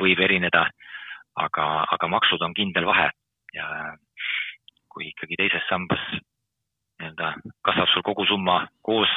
võib 0.00 0.20
erineda, 0.22 0.68
aga, 1.36 1.66
aga 1.90 2.10
maksud 2.10 2.42
on 2.42 2.54
kindel 2.54 2.86
vahe. 2.88 3.10
Ja 3.54 3.66
kui 4.92 5.10
ikkagi 5.10 5.38
teises 5.38 5.64
sambas 5.68 6.02
nii-öelda 6.12 7.34
kasvab 7.64 7.90
sul 7.92 8.04
kogu 8.06 8.26
summa 8.28 8.60
koos 8.82 9.10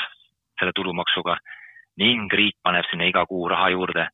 selle 0.59 0.73
tulumaksuga 0.77 1.37
ning 2.01 2.31
riik 2.33 2.57
paneb 2.63 2.85
sinna 2.89 3.07
iga 3.09 3.25
kuu 3.27 3.47
raha 3.49 3.71
juurde, 3.73 4.07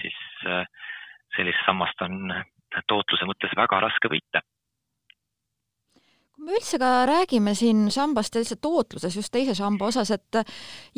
siis 0.00 0.18
äh, 0.46 0.66
sellist 1.36 1.62
sammast 1.66 2.02
on 2.04 2.34
tootluse 2.88 3.28
mõttes 3.28 3.54
väga 3.56 3.80
raske 3.84 4.10
võita 4.12 4.42
me 6.42 6.56
üldse 6.56 6.78
ka 6.80 6.90
räägime 7.06 7.54
siin 7.54 7.84
sambast 7.94 8.34
ja 8.34 8.42
lihtsalt 8.42 8.60
tootluses 8.64 9.14
just 9.16 9.32
teise 9.34 9.54
samba 9.54 9.88
osas, 9.90 10.10
et 10.14 10.38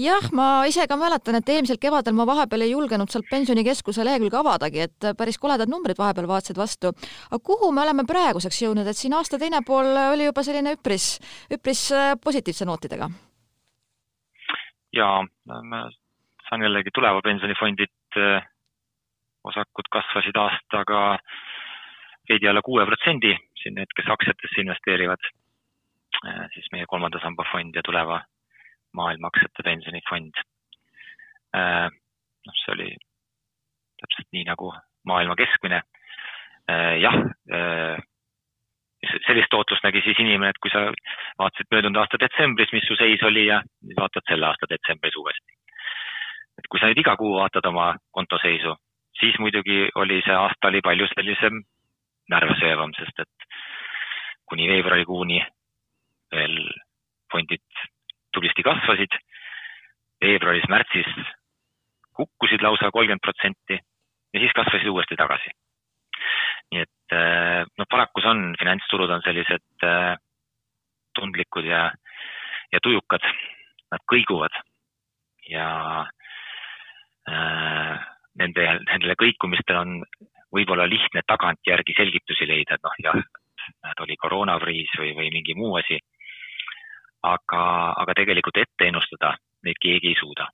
jah, 0.01 0.29
ma 0.33 0.65
ise 0.69 0.87
ka 0.89 0.97
mäletan, 1.01 1.39
et 1.39 1.51
eelmisel 1.53 1.81
kevadel 1.83 2.17
ma 2.17 2.27
vahepeal 2.29 2.65
ei 2.65 2.73
julgenud 2.73 3.13
sealt 3.13 3.29
pensionikeskuse 3.31 4.07
lehekülge 4.09 4.41
avadagi, 4.41 4.87
et 4.89 5.09
päris 5.19 5.39
koledad 5.43 5.71
numbrid 5.71 6.01
vahepeal 6.01 6.29
vaatasid 6.31 6.61
vastu. 6.61 6.95
aga 7.31 7.43
kuhu 7.51 7.73
me 7.73 7.85
oleme 7.85 8.07
praeguseks 8.09 8.63
jõudnud, 8.65 8.89
et 8.89 8.97
siin 8.97 9.15
aasta 9.19 9.39
teine 9.39 9.61
pool 9.67 9.93
oli 10.07 10.31
juba 10.31 10.43
selline 10.47 10.77
üpris, 10.79 11.19
üpris 11.53 11.85
äh, 11.93 12.15
positiivse 12.25 12.65
nootidega? 12.65 13.11
jaa, 14.95 15.25
ma 15.45 15.85
saan 16.49 16.63
jällegi 16.63 16.93
tuleva 16.95 17.21
pensionifondid, 17.25 17.97
äh, 18.17 18.47
osakud 19.45 19.93
kasvasid 19.93 20.37
aastaga 20.41 21.19
veidi 22.29 22.49
alla 22.49 22.63
kuue 22.65 22.87
protsendi 22.87 23.35
siin 23.61 23.77
need, 23.79 23.91
kes 23.97 24.09
aktsiatesse 24.13 24.63
investeerivad, 24.63 25.29
äh, 26.27 26.47
siis 26.55 26.71
meie 26.73 26.87
kolmanda 26.89 27.21
samba 27.23 27.47
fond 27.51 27.77
ja 27.77 27.83
tuleva 27.85 28.21
maailma 28.93 29.31
aktsiate 29.33 29.67
pensionifond. 29.67 30.41
Äh, 31.57 31.89
noh, 32.47 32.59
see 32.63 32.75
oli 32.77 32.89
täpselt 34.03 34.31
nii 34.37 34.49
nagu 34.49 34.73
maailma 35.09 35.37
keskmine. 35.39 35.83
Äh, 36.71 36.97
jah, 37.05 37.19
sellist 39.27 39.51
tootlust 39.53 39.85
nägi 39.85 40.01
siis 40.05 40.21
inimene, 40.21 40.55
et 40.55 40.61
kui 40.65 40.73
sa 40.73 40.87
vaatasid 41.41 41.69
möödunud 41.73 42.01
aasta 42.01 42.21
detsembris, 42.21 42.73
mis 42.73 42.87
su 42.89 42.97
seis 42.97 43.23
oli 43.29 43.47
ja 43.51 43.61
vaatad 43.99 44.25
selle 44.29 44.49
aasta 44.49 44.69
detsembris 44.71 45.17
uuesti. 45.21 45.61
et 46.59 46.69
kui 46.71 46.81
sa 46.81 46.87
nüüd 46.89 47.01
iga 47.03 47.17
kuu 47.19 47.35
vaatad 47.35 47.67
oma 47.67 47.97
kontoseisu, 48.15 48.77
siis 49.21 49.37
muidugi 49.43 49.89
oli 50.01 50.21
see 50.25 50.37
aasta 50.39 50.71
oli 50.71 50.81
palju 50.87 51.09
sellisem 51.11 51.61
närvesöövam, 52.33 52.95
sest 52.97 53.25
et 53.25 53.49
kuni 54.49 54.69
veebruarikuuni 54.69 55.41
veel 56.33 56.59
fondid 57.33 57.65
tublisti 58.35 58.63
kasvasid. 58.63 59.21
veebruaris-märtsis 60.25 61.11
kukkusid 62.17 62.63
lausa 62.63 62.91
kolmkümmend 62.91 63.21
protsenti 63.21 63.77
ja 64.35 64.41
siis 64.41 64.53
kasvasid 64.57 64.89
uuesti 64.89 65.17
tagasi. 65.17 65.51
nii 66.73 66.81
et 66.81 67.13
äh, 67.13 67.67
noh, 67.79 67.87
paraku 67.91 68.23
see 68.23 68.31
on, 68.31 68.55
finantsturud 68.59 69.11
on 69.11 69.23
sellised 69.23 69.85
äh, 69.85 70.15
tundlikud 71.15 71.67
ja, 71.69 71.91
ja 72.73 72.81
tujukad, 72.83 73.27
nad 73.93 74.03
kõiguvad 74.11 74.57
ja 75.51 75.69
äh, 77.29 78.07
nende, 78.41 78.65
nendele 78.89 79.19
kõikumistele 79.21 79.83
on 79.83 80.01
võib-olla 80.55 80.87
lihtne 80.89 81.23
tagantjärgi 81.27 81.97
selgitusi 81.97 82.47
leida, 82.49 82.77
et 82.77 82.85
noh, 82.87 82.99
jah, 83.03 83.21
et 83.91 84.03
oli 84.05 84.17
koroonakriis 84.21 84.93
või, 85.01 85.15
või 85.19 85.31
mingi 85.35 85.57
muu 85.59 85.77
asi. 85.81 85.99
aga, 87.25 87.63
aga 87.97 88.15
tegelikult 88.15 88.59
ette 88.61 88.89
ennustada 88.89 89.33
neid 89.65 89.81
keegi 89.81 90.13
ei 90.13 90.19
suuda. 90.19 90.49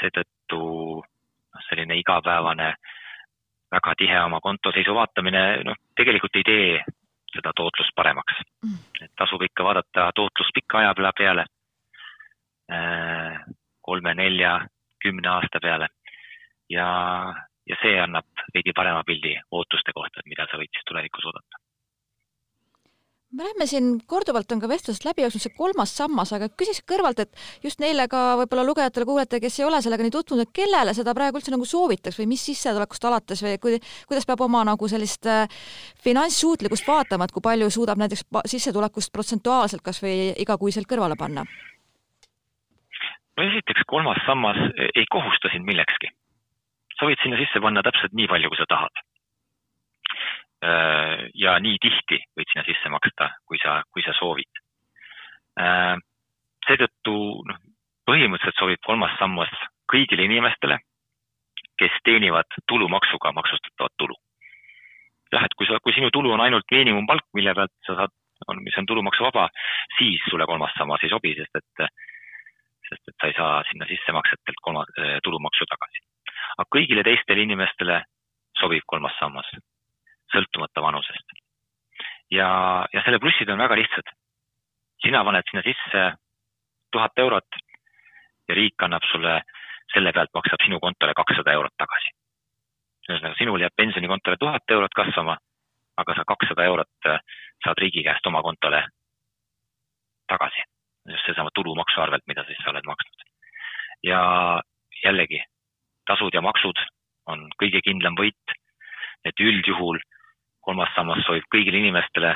seetõttu 0.00 0.60
noh, 1.02 1.62
selline 1.68 1.96
igapäevane 1.98 2.74
väga 3.72 3.94
tihe 3.98 4.20
oma 4.22 4.40
kontoseisu 4.40 4.94
vaatamine, 4.94 5.62
noh, 5.64 5.76
tegelikult 5.96 6.36
ei 6.36 6.46
tee 6.46 6.84
seda 7.34 7.52
tootlust 7.56 7.92
paremaks 7.96 8.40
mm.. 8.64 8.78
et 9.04 9.12
tasub 9.16 9.42
ikka 9.42 9.64
vaadata 9.64 10.10
tootlust 10.14 10.54
pika 10.54 10.78
aja 10.78 11.12
peale, 11.18 11.44
äh, 12.72 13.40
kolme, 13.80 14.14
nelja, 14.14 14.60
kümne 15.02 15.28
aasta 15.28 15.60
peale 15.60 15.88
ja, 16.70 16.88
ja 17.68 17.78
see 17.82 17.96
annab 18.00 18.44
veidi 18.54 18.74
parema 18.76 19.04
pildi 19.06 19.36
ootuste 19.50 19.94
kohta, 19.94 20.20
et 20.20 20.30
mida 20.34 20.46
sa 20.50 20.60
võid 20.60 20.72
siis 20.72 20.86
tulevikus 20.88 21.30
oodata 21.30 21.64
me 23.32 23.44
oleme 23.44 23.66
siin 23.66 23.88
korduvalt 24.06 24.52
on 24.52 24.60
ka 24.60 24.68
vestlusest 24.70 25.04
läbi 25.04 25.22
jooksnud 25.22 25.42
see 25.44 25.56
kolmas 25.56 25.92
sammas, 25.96 26.30
aga 26.32 26.48
küsiks 26.48 26.80
kõrvalt, 26.88 27.20
et 27.20 27.64
just 27.64 27.80
neile 27.82 28.06
ka 28.08 28.22
võib-olla 28.40 28.64
lugejatele-kuulajatele, 28.70 29.42
kes 29.44 29.58
ei 29.60 29.66
ole 29.68 29.80
sellega 29.84 30.06
nii 30.06 30.14
tutvunud, 30.14 30.46
et 30.46 30.54
kellele 30.56 30.94
seda 30.96 31.12
praegu 31.16 31.40
üldse 31.40 31.52
nagu 31.52 31.68
soovitaks 31.68 32.16
või 32.20 32.30
mis 32.32 32.44
sissetulekust 32.48 33.04
alates 33.04 33.42
või 33.44 33.58
kui, 33.60 33.80
kuidas 34.08 34.28
peab 34.28 34.44
oma 34.48 34.64
nagu 34.70 34.88
sellist 34.88 35.28
äh, 35.28 35.44
finantssuutlikkust 36.04 36.88
vaatama, 36.88 37.28
et 37.28 37.34
kui 37.36 37.44
palju 37.44 37.68
suudab 37.74 38.00
näiteks 38.00 38.24
sissetulekust 38.54 39.12
protsentuaalselt 39.12 39.84
kas 39.84 40.00
või 40.04 40.32
igakuiselt 40.46 40.88
kõrvale 40.88 41.18
panna? 41.20 41.44
no 43.36 43.44
esiteks, 43.44 43.84
kolmas 43.92 44.24
sammas 44.26 44.56
ei 44.88 45.04
kohusta 45.12 45.52
sind 45.52 45.68
millekski 45.68 46.10
sa 46.98 47.06
võid 47.06 47.22
sinna 47.22 47.38
sisse 47.38 47.62
panna 47.62 47.84
täpselt 47.86 48.14
nii 48.18 48.28
palju, 48.30 48.50
kui 48.50 48.58
sa 48.58 48.66
tahad. 48.70 49.02
Äh, 50.58 51.28
ja 51.38 51.54
nii 51.62 51.78
tihti 51.82 52.18
võid 52.34 52.50
sinna 52.50 52.64
sisse 52.66 52.90
maksta, 52.90 53.30
kui 53.46 53.60
sa, 53.62 53.78
kui 53.94 54.02
sa 54.02 54.14
soovid. 54.18 54.62
Äh, 55.62 55.94
seetõttu 56.66 57.14
noh, 57.46 57.60
põhimõtteliselt 58.08 58.58
sobib 58.58 58.82
kolmas 58.86 59.14
sammas 59.20 59.52
kõigile 59.90 60.26
inimestele, 60.26 60.80
kes 61.78 61.94
teenivad 62.04 62.58
tulumaksuga 62.66 63.32
maksustatavat 63.36 63.94
tulu. 64.02 64.18
jah, 65.32 65.44
et 65.44 65.54
kui 65.54 65.66
sa, 65.68 65.76
kui 65.84 65.92
sinu 65.92 66.08
tulu 66.10 66.32
on 66.32 66.40
ainult 66.40 66.64
miinimumpalk, 66.72 67.26
mille 67.36 67.52
pealt 67.54 67.74
sa 67.86 67.94
saad, 67.98 68.12
on, 68.48 68.62
mis 68.64 68.76
on 68.80 68.86
tulumaksuvaba, 68.88 69.48
siis 69.98 70.22
sulle 70.30 70.46
kolmas 70.48 70.72
sammas 70.78 71.04
ei 71.04 71.12
sobi, 71.12 71.34
sest 71.36 71.60
et, 71.60 71.90
sest 72.88 73.12
et 73.12 73.16
sa 73.20 73.28
ei 73.28 73.36
saa 73.36 73.58
sinna 73.68 73.86
sissemaksetelt 73.90 74.62
kolma, 74.64 74.86
tulumaksu 75.22 75.68
tagasi 75.68 76.00
aga 76.58 76.68
kõigile 76.76 77.04
teistele 77.06 77.44
inimestele 77.46 78.02
sobib 78.60 78.86
kolmas 78.86 79.14
sammas, 79.20 79.48
sõltumata 80.32 80.82
vanusest. 80.82 81.36
ja, 82.30 82.48
ja 82.92 83.02
selle 83.04 83.18
plussid 83.18 83.48
on 83.48 83.58
väga 83.58 83.76
lihtsad. 83.76 84.14
sina 85.02 85.24
paned 85.24 85.44
sinna 85.50 85.62
sisse 85.62 86.02
tuhat 86.92 87.18
eurot 87.18 87.60
ja 88.48 88.54
riik 88.54 88.82
annab 88.82 89.04
sulle, 89.12 89.42
selle 89.92 90.12
pealt 90.12 90.30
maksab 90.34 90.64
sinu 90.64 90.80
kontole 90.80 91.14
kakssada 91.14 91.52
eurot 91.52 91.76
tagasi. 91.78 92.14
ühesõnaga, 93.08 93.36
sinul 93.38 93.60
jääb 93.60 93.76
pensionikontole 93.76 94.36
tuhat 94.36 94.70
eurot 94.70 94.94
kasvama, 94.94 95.38
aga 95.96 96.14
sa 96.14 96.24
kakssada 96.28 96.64
eurot 96.64 97.06
äh, 97.06 97.20
saad 97.64 97.78
riigi 97.78 98.02
käest 98.04 98.26
oma 98.26 98.42
kontole 98.42 98.82
tagasi. 100.28 100.62
just 101.08 101.24
seesama 101.26 101.50
tulumaksu 101.54 102.00
arvelt, 102.00 102.26
mida 102.26 102.44
siis 102.44 102.58
sa 102.64 102.70
oled 102.70 102.84
maksnud. 102.84 103.22
ja 104.02 104.20
jällegi, 105.04 105.40
tasud 106.08 106.34
ja 106.34 106.42
maksud 106.44 106.80
on 107.28 107.46
kõige 107.60 107.82
kindlam 107.84 108.16
võit. 108.18 108.56
et 109.26 109.40
üldjuhul 109.42 109.98
kolmas 110.62 110.92
sammas 110.94 111.24
sobib 111.26 111.46
kõigile 111.52 111.80
inimestele, 111.82 112.30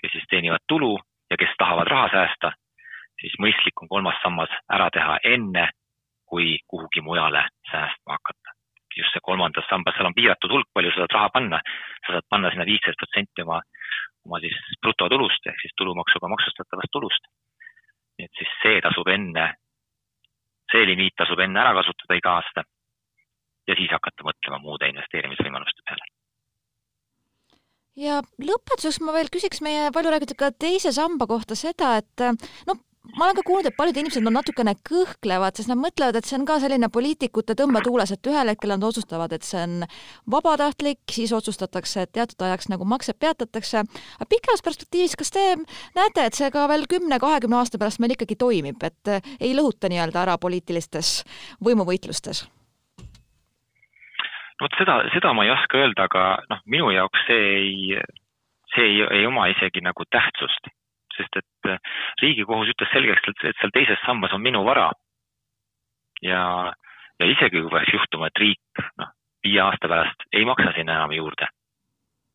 kes 0.00 0.12
siis 0.14 0.26
teenivad 0.30 0.62
tulu 0.70 0.92
ja 1.30 1.36
kes 1.40 1.50
tahavad 1.58 1.88
raha 1.90 2.08
säästa, 2.12 2.52
siis 3.20 3.34
mõistlik 3.42 3.82
on 3.82 3.90
kolmas 3.90 4.18
sammas 4.22 4.52
ära 4.76 4.86
teha 4.94 5.16
enne, 5.24 5.64
kui 6.30 6.58
kuhugi 6.70 7.02
mujale 7.02 7.42
säästma 7.70 8.18
hakata. 8.18 8.58
just 8.96 9.14
see 9.16 9.24
kolmandas 9.24 9.64
sambas, 9.70 9.94
seal 9.96 10.06
on 10.06 10.14
piiratud 10.14 10.52
hulk, 10.52 10.68
palju 10.74 10.90
sa 10.92 11.00
saad 11.00 11.14
raha 11.16 11.28
panna. 11.36 11.60
sa 12.06 12.12
saad 12.12 12.26
panna 12.30 12.50
sinna 12.50 12.66
viisteist 12.68 12.98
protsenti 13.00 13.42
oma, 13.42 13.62
oma 14.26 14.40
siis 14.44 14.58
brutotulust 14.82 15.46
ehk 15.46 15.60
siis 15.62 15.72
tulumaksuga 15.76 16.28
maksustatavast 16.28 16.92
tulust. 16.92 17.24
nii 18.18 18.28
et 18.28 18.38
siis 18.38 18.52
see 18.62 18.80
tasub 18.84 19.08
enne, 19.08 19.46
see 20.72 20.86
limiit 20.86 21.16
tasub 21.16 21.40
enne 21.40 21.60
ära 21.64 21.74
kasutada 21.80 22.20
iga 22.20 22.36
aasta 22.36 22.68
ja 23.68 23.78
siis 23.78 23.92
hakata 23.94 24.26
mõtlema 24.26 24.60
muude 24.62 24.90
investeerimisvõimaluste 24.92 25.86
peale. 25.88 26.08
ja 27.96 28.22
lõpetuseks 28.40 29.02
ma 29.04 29.12
veel 29.16 29.28
küsiks 29.32 29.60
meie 29.64 29.90
palju 29.94 30.14
räägitud 30.14 30.38
ka 30.40 30.50
teise 30.52 30.92
samba 30.92 31.28
kohta 31.28 31.58
seda, 31.58 31.96
et 32.00 32.24
noh, 32.66 32.80
ma 33.18 33.26
olen 33.26 33.36
ka 33.36 33.42
kuulnud, 33.46 33.66
et 33.68 33.76
paljud 33.76 33.98
inimesed 33.98 34.24
on 34.28 34.36
natukene 34.36 34.74
kõhklevad, 34.86 35.58
sest 35.58 35.70
nad 35.70 35.80
mõtlevad, 35.80 36.16
et 36.16 36.28
see 36.28 36.38
on 36.38 36.46
ka 36.48 36.58
selline 36.62 36.88
poliitikute 36.92 37.56
tõmbetuules, 37.58 38.14
et 38.14 38.30
ühel 38.30 38.52
hetkel 38.52 38.72
nad 38.74 38.86
otsustavad, 38.86 39.34
et 39.34 39.46
see 39.46 39.60
on 39.60 39.84
vabatahtlik, 40.30 41.02
siis 41.10 41.34
otsustatakse, 41.36 42.06
et 42.06 42.14
teatud 42.14 42.46
ajaks 42.46 42.70
nagu 42.72 42.86
maksed 42.88 43.18
peatatakse. 43.18 43.82
aga 43.82 44.30
pikas 44.30 44.62
perspektiivis, 44.64 45.18
kas 45.18 45.34
te 45.34 45.44
näete, 45.98 46.24
et 46.24 46.38
see 46.38 46.50
ka 46.54 46.66
veel 46.70 46.86
kümne-kahekümne 46.88 47.60
aasta 47.60 47.78
pärast 47.78 48.00
meil 48.00 48.14
ikkagi 48.14 48.38
toimib, 48.38 48.82
et 48.82 49.14
ei 49.40 49.54
lõhuta 49.58 49.90
nii-öelda 49.92 50.22
ära 50.22 50.38
poliitilistes 50.38 51.22
võimuvõitlustes? 51.60 52.46
Vot 54.62 54.76
seda, 54.78 54.98
seda 55.14 55.32
ma 55.34 55.46
ei 55.46 55.52
oska 55.52 55.80
öelda, 55.80 56.06
aga 56.08 56.24
noh, 56.50 56.60
minu 56.70 56.90
jaoks 56.94 57.24
see 57.26 57.46
ei, 57.56 58.02
see 58.74 58.86
ei, 58.88 59.00
ei 59.18 59.26
oma 59.26 59.48
isegi 59.52 59.82
nagu 59.84 60.06
tähtsust, 60.10 60.70
sest 61.16 61.40
et 61.40 61.70
äh, 61.70 61.80
Riigikohus 62.22 62.70
ütles 62.72 62.92
selgeks, 62.94 63.26
et, 63.32 63.56
seal 63.60 63.74
teises 63.74 64.00
sambas 64.06 64.34
on 64.36 64.44
minu 64.44 64.64
vara. 64.66 64.90
ja, 66.22 66.72
ja 67.18 67.26
isegi 67.26 67.60
kui 67.60 67.72
peaks 67.72 67.94
juhtuma, 67.94 68.30
et 68.30 68.42
riik 68.44 68.84
noh, 69.00 69.10
viie 69.44 69.60
aasta 69.64 69.90
pärast 69.90 70.28
ei 70.32 70.44
maksa 70.48 70.74
sinna 70.76 71.00
enam 71.00 71.16
juurde. 71.18 71.48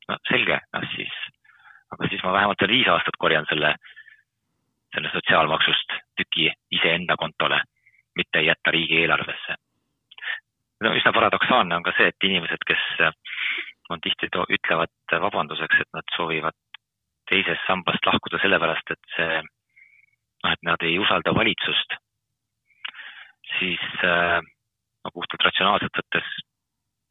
no 0.10 0.18
selge, 0.30 0.60
noh 0.74 0.90
siis, 0.96 1.22
aga 1.96 2.10
siis 2.12 2.24
ma 2.24 2.36
vähemalt 2.36 2.62
veel 2.62 2.76
viis 2.76 2.92
aastat 2.92 3.20
korjan 3.20 3.48
selle, 3.50 3.76
selle 4.96 5.13
sotsiaalmaksust 5.13 5.96
tüki 6.20 6.52
iseenda 6.72 7.16
kontole, 7.20 7.62
mitte 8.16 8.40
ei 8.40 8.52
jätta 8.52 8.72
riigieelarvesse 8.76 9.56
no 10.86 10.94
üsna 10.98 11.13
paradoksaalne 11.16 11.78
on 11.78 11.86
ka 11.86 11.94
see, 11.98 12.10
et 12.12 12.28
inimesed, 12.30 12.63
kes 12.70 12.84
äh, 13.02 13.13
on 13.90 14.02
tihti, 14.04 14.30
ütlevad 14.30 15.16
vabanduseks, 15.28 15.84
et 15.84 15.92
nad 15.96 16.16
soovivad 16.16 16.58
teisest 17.30 17.63
sambast 17.68 18.06
lahkuda 18.08 18.40
sellepärast, 18.42 18.92
et 18.96 19.16
see, 19.16 19.40
noh, 20.44 20.52
et 20.52 20.68
nad 20.68 20.84
ei 20.88 20.98
usalda 21.02 21.34
valitsust, 21.36 21.98
siis 23.58 23.84
äh, 24.06 24.40
no 25.04 25.13
puhtalt 25.13 25.48
ratsionaalselt 25.50 26.02
võttes, 26.02 26.34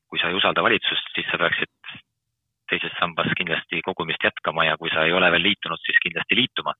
kui 0.06 0.20
sa 0.20 0.30
ei 0.30 0.38
usalda 0.38 0.64
valitsust, 0.64 1.12
siis 1.14 1.28
sa 1.30 1.40
peaksid 1.40 1.72
teises 2.70 2.94
sambas 2.98 3.30
kindlasti 3.38 3.80
kogumist 3.86 4.24
jätkama 4.26 4.66
ja 4.66 4.76
kui 4.80 4.90
sa 4.90 5.04
ei 5.06 5.14
ole 5.14 5.30
veel 5.34 5.44
liitunud, 5.50 5.80
siis 5.84 5.98
kindlasti 6.02 6.38
liituma. 6.38 6.74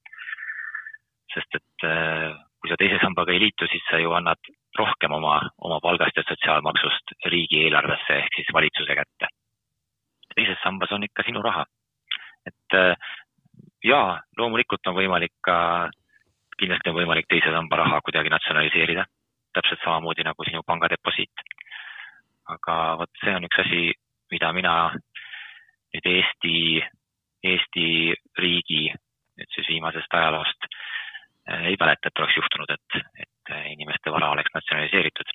sest 1.36 1.56
et 1.58 1.84
äh, 1.84 2.32
kui 2.60 2.70
sa 2.70 2.78
teise 2.80 2.96
sambaga 3.02 3.34
ei 3.34 3.40
liitu, 3.42 3.66
siis 3.68 3.82
sa 3.90 3.98
ju 4.00 4.14
annad 4.16 4.40
rohkem 4.78 5.12
oma, 5.12 5.40
oma 5.58 5.78
palgast 5.82 6.16
ja 6.16 6.24
sotsiaalmaksust 6.28 7.14
riigieelarvesse 7.32 8.18
ehk 8.22 8.38
siis 8.38 8.52
valitsuse 8.54 8.94
kätte. 8.94 9.28
teises 10.34 10.58
sambas 10.62 10.92
on 10.92 11.04
ikka 11.04 11.22
sinu 11.26 11.42
raha. 11.42 11.64
et 12.46 12.74
äh, 12.74 12.96
jaa, 13.84 14.20
loomulikult 14.38 14.86
on 14.86 14.94
võimalik 14.94 15.32
ka, 15.44 15.88
kindlasti 16.58 16.90
on 16.90 16.98
võimalik 17.00 17.28
teise 17.28 17.52
samba 17.52 17.76
raha 17.82 18.00
kuidagi 18.04 18.32
natsionaliseerida, 18.32 19.04
täpselt 19.54 19.80
samamoodi 19.84 20.24
nagu 20.24 20.44
sinu 20.44 20.62
pangadeposiit. 20.66 21.46
aga 22.48 22.74
vot 22.98 23.10
see 23.24 23.34
on 23.34 23.44
üks 23.48 23.58
asi, 23.64 23.82
mida 24.30 24.52
mina 24.52 24.76
nüüd 25.94 26.06
Eesti, 26.12 26.82
Eesti 27.44 27.88
riigi 28.38 28.84
nüüd 29.36 29.50
siis 29.54 29.68
viimasest 29.68 30.14
ajaloost 30.14 30.68
ei 31.46 31.76
mäleta, 31.80 32.08
et 32.10 32.18
oleks 32.22 32.36
juhtunud, 32.36 32.70
et, 32.74 33.02
et 33.22 33.30
et 33.54 33.72
inimeste 33.72 34.12
vara 34.12 34.30
oleks 34.30 34.50
natsionaliseeritud. 34.54 35.30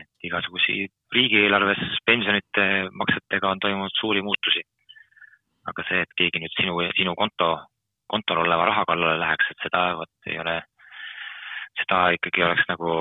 et 0.00 0.24
igasugusi 0.24 0.88
riigieelarves 1.14 1.82
pensionite 2.06 2.64
maksetega 3.00 3.50
on 3.50 3.58
toimunud 3.60 3.94
suuri 4.00 4.22
muutusi. 4.22 4.62
aga 5.70 5.82
see, 5.88 6.00
et 6.02 6.14
keegi 6.18 6.40
nüüd 6.42 6.54
sinu, 6.58 6.72
sinu 6.96 7.14
konto, 7.14 7.48
kontol 8.10 8.40
oleva 8.42 8.64
raha 8.66 8.84
kallale 8.84 9.18
läheks, 9.20 9.50
et 9.50 9.62
seda 9.62 9.82
vot 9.98 10.30
ei 10.30 10.38
ole, 10.42 10.56
seda 11.78 12.00
ikkagi 12.16 12.42
oleks 12.42 12.64
nagu 12.68 12.94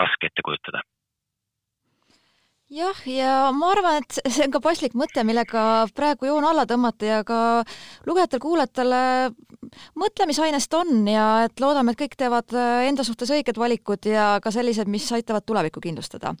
raske 0.00 0.28
ette 0.28 0.44
kujutada 0.44 0.82
jah, 2.72 3.00
ja 3.08 3.32
ma 3.56 3.72
arvan, 3.74 4.02
et 4.02 4.18
see 4.32 4.46
on 4.46 4.54
ka 4.54 4.62
paslik 4.64 4.96
mõte, 4.98 5.24
millega 5.26 5.84
praegu 5.96 6.28
joon 6.28 6.46
alla 6.48 6.64
tõmmata 6.68 7.08
ja 7.08 7.20
ka 7.26 7.38
lugejatele-kuulajatele 8.08 9.02
mõtlemisainest 10.00 10.74
on 10.76 11.06
ja 11.08 11.26
et 11.46 11.62
loodame, 11.62 11.92
et 11.92 12.00
kõik 12.02 12.16
teevad 12.20 12.56
äh, 12.56 12.86
enda 12.88 13.04
suhtes 13.06 13.30
õiged 13.34 13.58
valikud 13.60 14.08
ja 14.08 14.34
ka 14.44 14.52
sellised, 14.54 14.90
mis 14.90 15.06
aitavad 15.16 15.46
tulevikku 15.48 15.82
kindlustada. 15.84 16.34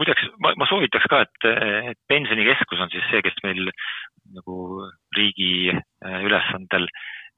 muideks, 0.00 0.30
ma, 0.42 0.54
ma 0.58 0.68
soovitaks 0.70 1.10
ka, 1.10 1.24
et, 1.26 1.50
et 1.92 2.00
pensionikeskus 2.10 2.80
on 2.84 2.92
siis 2.92 3.04
see, 3.10 3.24
kes 3.24 3.36
meil 3.46 3.68
nagu 4.34 4.56
riigi 5.16 5.70
äh, 5.72 6.22
ülesandel 6.26 6.88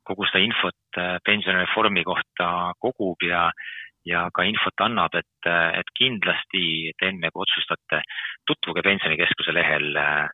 kogu 0.07 0.27
seda 0.29 0.43
infot 0.45 1.01
äh, 1.01 1.17
pensionireformi 1.27 2.05
kohta 2.07 2.73
kogub 2.83 3.27
ja 3.27 3.49
ja 4.07 4.27
ka 4.35 4.47
infot 4.47 4.85
annab, 4.87 5.15
et, 5.19 5.49
et 5.51 5.93
kindlasti 5.99 6.93
te 6.99 7.11
enne 7.11 7.31
kui 7.35 7.43
otsustate, 7.47 8.03
tutvuge 8.47 8.85
Pensionikeskuse 8.87 9.55
lehel 9.55 9.99
äh, 10.01 10.29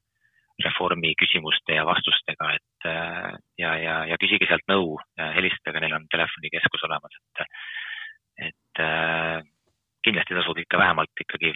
reformi 0.63 1.15
küsimuste 1.19 1.79
ja 1.79 1.87
vastustega, 1.89 2.53
et 2.59 2.89
äh, 2.91 3.33
ja, 3.63 3.73
ja, 3.81 3.97
ja 4.13 4.21
küsige 4.21 4.49
sealt 4.49 4.67
nõu, 4.71 4.99
helistage, 5.39 5.81
neil 5.81 5.97
on 5.97 6.07
telefonikeskus 6.13 6.85
olemas, 6.89 7.19
et, 7.19 7.45
et 8.49 8.85
äh, 8.85 9.41
kindlasti 10.05 10.37
tasub 10.37 10.59
ikka 10.61 10.81
vähemalt 10.83 11.25
ikkagi 11.25 11.55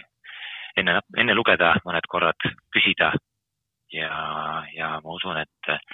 enne, 0.79 0.99
enne 1.17 1.35
lugeda 1.37 1.75
mõned 1.85 2.09
korrad, 2.09 2.49
küsida. 2.73 3.13
Ja, 3.93 4.11
ja 4.75 4.97
ma 5.03 5.13
usun, 5.15 5.37
et, 5.39 5.91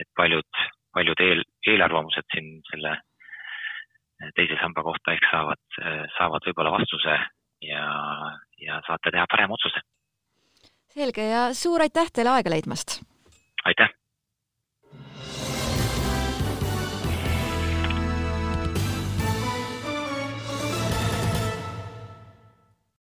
et 0.00 0.08
paljud, 0.16 0.62
paljud 0.96 1.20
eel, 1.20 1.42
eelarvamused 1.68 2.24
siin 2.32 2.54
selle 2.70 2.94
teise 4.36 4.56
samba 4.60 4.82
kohta 4.86 5.12
ehk 5.12 5.28
saavad, 5.30 5.60
saavad 6.16 6.48
võib-olla 6.48 6.72
vastuse 6.78 7.18
ja, 7.66 7.84
ja 8.62 8.80
saate 8.86 9.12
teha 9.12 9.26
parema 9.30 9.58
otsuse. 9.58 9.82
selge 10.96 11.28
ja 11.28 11.48
suur 11.54 11.84
aitäh 11.84 12.10
teile 12.12 12.36
aega 12.36 12.50
leidmast! 12.50 13.00
aitäh! 13.64 13.92